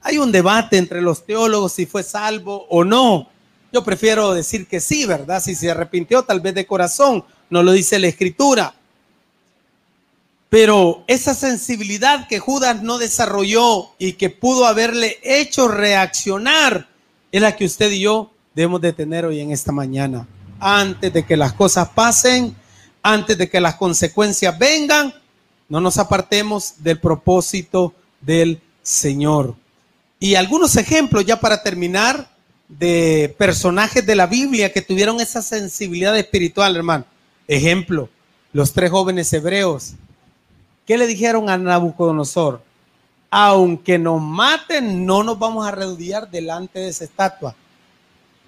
Hay 0.02 0.17
un 0.17 0.32
debate 0.32 0.78
entre 0.78 1.02
los 1.02 1.26
teólogos 1.26 1.71
si 1.71 1.86
fue 1.86 2.04
salvo 2.04 2.65
o 2.69 2.84
no. 2.84 3.30
Yo 3.71 3.84
prefiero 3.84 4.34
decir 4.34 4.67
que 4.67 4.80
sí, 4.80 5.06
¿verdad? 5.06 5.41
Si 5.41 5.56
se 5.56 5.71
arrepintió 5.71 6.23
tal 6.23 6.41
vez 6.41 6.54
de 6.54 6.67
corazón, 6.67 7.23
no 7.49 7.63
lo 7.63 7.71
dice 7.71 7.97
la 7.99 8.08
escritura. 8.08 8.76
Pero 10.53 11.03
esa 11.07 11.33
sensibilidad 11.33 12.27
que 12.27 12.37
Judas 12.37 12.83
no 12.83 12.99
desarrolló 12.99 13.89
y 13.97 14.13
que 14.13 14.29
pudo 14.29 14.67
haberle 14.67 15.17
hecho 15.23 15.67
reaccionar 15.67 16.87
es 17.31 17.41
la 17.41 17.55
que 17.55 17.65
usted 17.65 17.89
y 17.89 18.01
yo 18.01 18.29
debemos 18.53 18.79
de 18.79 18.93
tener 18.93 19.25
hoy 19.25 19.39
en 19.39 19.51
esta 19.51 19.71
mañana. 19.71 20.27
Antes 20.59 21.11
de 21.11 21.25
que 21.25 21.37
las 21.37 21.53
cosas 21.53 21.89
pasen, 21.89 22.55
antes 23.01 23.35
de 23.35 23.49
que 23.49 23.59
las 23.59 23.77
consecuencias 23.77 24.55
vengan, 24.59 25.11
no 25.69 25.81
nos 25.81 25.97
apartemos 25.97 26.75
del 26.77 26.99
propósito 26.99 27.95
del 28.21 28.61
Señor. 28.83 29.55
Y 30.19 30.35
algunos 30.35 30.75
ejemplos 30.75 31.25
ya 31.25 31.39
para 31.39 31.63
terminar 31.63 32.29
de 32.67 33.33
personajes 33.39 34.05
de 34.05 34.15
la 34.15 34.27
Biblia 34.27 34.71
que 34.71 34.83
tuvieron 34.83 35.19
esa 35.19 35.41
sensibilidad 35.41 36.15
espiritual, 36.15 36.75
hermano. 36.75 37.05
Ejemplo, 37.47 38.07
los 38.51 38.71
tres 38.71 38.91
jóvenes 38.91 39.33
hebreos. 39.33 39.95
¿Qué 40.85 40.97
le 40.97 41.07
dijeron 41.07 41.49
a 41.49 41.57
Nabucodonosor? 41.57 42.61
Aunque 43.29 43.97
nos 43.97 44.21
maten, 44.21 45.05
no 45.05 45.23
nos 45.23 45.39
vamos 45.39 45.65
a 45.65 45.69
arrodillar 45.69 46.29
delante 46.29 46.79
de 46.79 46.89
esa 46.89 47.05
estatua. 47.05 47.55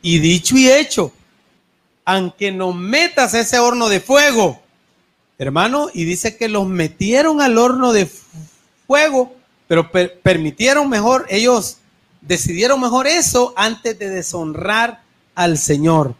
Y 0.02 0.20
dicho 0.20 0.56
y 0.58 0.70
hecho, 0.70 1.12
aunque 2.04 2.52
nos 2.52 2.76
metas 2.76 3.34
ese 3.34 3.58
horno 3.58 3.90
de 3.90 4.00
fuego, 4.00 4.60
hermano, 5.38 5.90
y 5.94 6.04
dice 6.04 6.38
que 6.38 6.48
los 6.48 6.68
metieron 6.68 7.42
al 7.42 7.58
horno 7.58 7.94
de 7.94 8.10
fuego 8.86 9.36
pero 9.68 9.92
permitieron 9.92 10.90
mejor, 10.90 11.26
ellos 11.30 11.78
decidieron 12.22 12.80
mejor 12.80 13.08
eso 13.08 13.54
antes 13.56 13.98
de 13.98 14.10
deshonrar 14.10 15.02
al 15.34 15.58
Señor. 15.58 16.16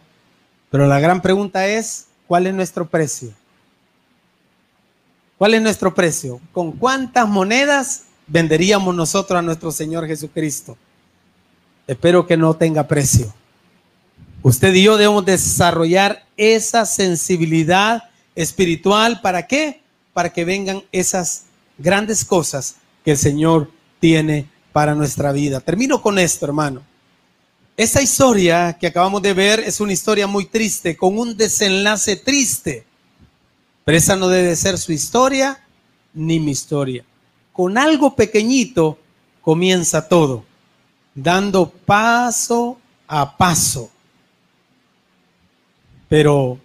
Pero 0.70 0.86
la 0.86 0.98
gran 0.98 1.22
pregunta 1.22 1.66
es, 1.66 2.06
¿cuál 2.26 2.46
es 2.46 2.54
nuestro 2.54 2.88
precio? 2.88 3.32
¿Cuál 5.38 5.54
es 5.54 5.62
nuestro 5.62 5.94
precio? 5.94 6.40
¿Con 6.52 6.72
cuántas 6.72 7.28
monedas 7.28 8.04
venderíamos 8.26 8.94
nosotros 8.94 9.38
a 9.38 9.42
nuestro 9.42 9.70
Señor 9.70 10.06
Jesucristo? 10.06 10.78
Espero 11.86 12.26
que 12.26 12.36
no 12.36 12.54
tenga 12.54 12.88
precio. 12.88 13.32
Usted 14.42 14.72
y 14.74 14.84
yo 14.84 14.96
debemos 14.96 15.24
desarrollar 15.24 16.24
esa 16.36 16.86
sensibilidad 16.86 18.04
espiritual. 18.34 19.20
¿Para 19.20 19.46
qué? 19.46 19.82
Para 20.14 20.32
que 20.32 20.44
vengan 20.44 20.82
esas 20.90 21.44
grandes 21.76 22.24
cosas 22.24 22.76
que 23.04 23.10
el 23.10 23.18
Señor 23.18 23.70
tiene 24.00 24.48
para 24.72 24.94
nuestra 24.94 25.32
vida. 25.32 25.60
Termino 25.60 26.00
con 26.00 26.18
esto, 26.18 26.46
hermano. 26.46 26.82
Esta 27.76 28.00
historia 28.00 28.76
que 28.80 28.86
acabamos 28.86 29.20
de 29.20 29.34
ver 29.34 29.60
es 29.60 29.80
una 29.80 29.92
historia 29.92 30.26
muy 30.26 30.46
triste, 30.46 30.96
con 30.96 31.18
un 31.18 31.36
desenlace 31.36 32.16
triste. 32.16 32.86
Pero 33.86 33.98
esa 33.98 34.16
no 34.16 34.26
debe 34.26 34.56
ser 34.56 34.78
su 34.78 34.90
historia 34.90 35.60
ni 36.12 36.40
mi 36.40 36.50
historia. 36.50 37.04
Con 37.52 37.78
algo 37.78 38.16
pequeñito 38.16 38.98
comienza 39.40 40.08
todo, 40.08 40.44
dando 41.14 41.70
paso 41.70 42.80
a 43.06 43.36
paso. 43.36 43.88
Pero 46.08 46.58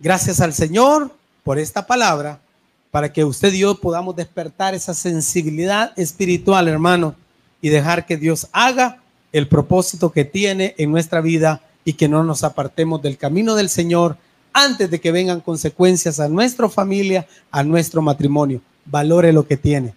gracias 0.00 0.40
al 0.40 0.54
Señor 0.54 1.14
por 1.44 1.58
esta 1.58 1.86
palabra, 1.86 2.40
para 2.90 3.12
que 3.12 3.22
usted 3.22 3.52
y 3.52 3.58
yo 3.58 3.78
podamos 3.78 4.16
despertar 4.16 4.74
esa 4.74 4.94
sensibilidad 4.94 5.92
espiritual, 5.96 6.68
hermano, 6.68 7.16
y 7.60 7.68
dejar 7.68 8.06
que 8.06 8.16
Dios 8.16 8.48
haga 8.50 9.02
el 9.30 9.46
propósito 9.46 10.10
que 10.10 10.24
tiene 10.24 10.74
en 10.78 10.90
nuestra 10.90 11.20
vida 11.20 11.60
y 11.84 11.92
que 11.92 12.08
no 12.08 12.24
nos 12.24 12.44
apartemos 12.44 13.02
del 13.02 13.18
camino 13.18 13.56
del 13.56 13.68
Señor 13.68 14.16
antes 14.52 14.90
de 14.90 15.00
que 15.00 15.12
vengan 15.12 15.40
consecuencias 15.40 16.20
a 16.20 16.28
nuestra 16.28 16.68
familia, 16.68 17.26
a 17.50 17.62
nuestro 17.62 18.02
matrimonio. 18.02 18.60
Valore 18.84 19.32
lo 19.32 19.46
que 19.46 19.56
tiene. 19.56 19.94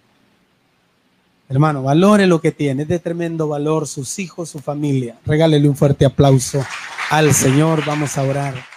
Hermano, 1.48 1.82
valore 1.82 2.26
lo 2.26 2.40
que 2.40 2.52
tiene. 2.52 2.82
Es 2.82 2.88
de 2.88 2.98
tremendo 2.98 3.48
valor 3.48 3.86
sus 3.86 4.18
hijos, 4.18 4.50
su 4.50 4.58
familia. 4.58 5.16
Regálele 5.24 5.68
un 5.68 5.76
fuerte 5.76 6.04
aplauso 6.04 6.64
al 7.10 7.32
Señor. 7.34 7.84
Vamos 7.84 8.18
a 8.18 8.22
orar. 8.22 8.75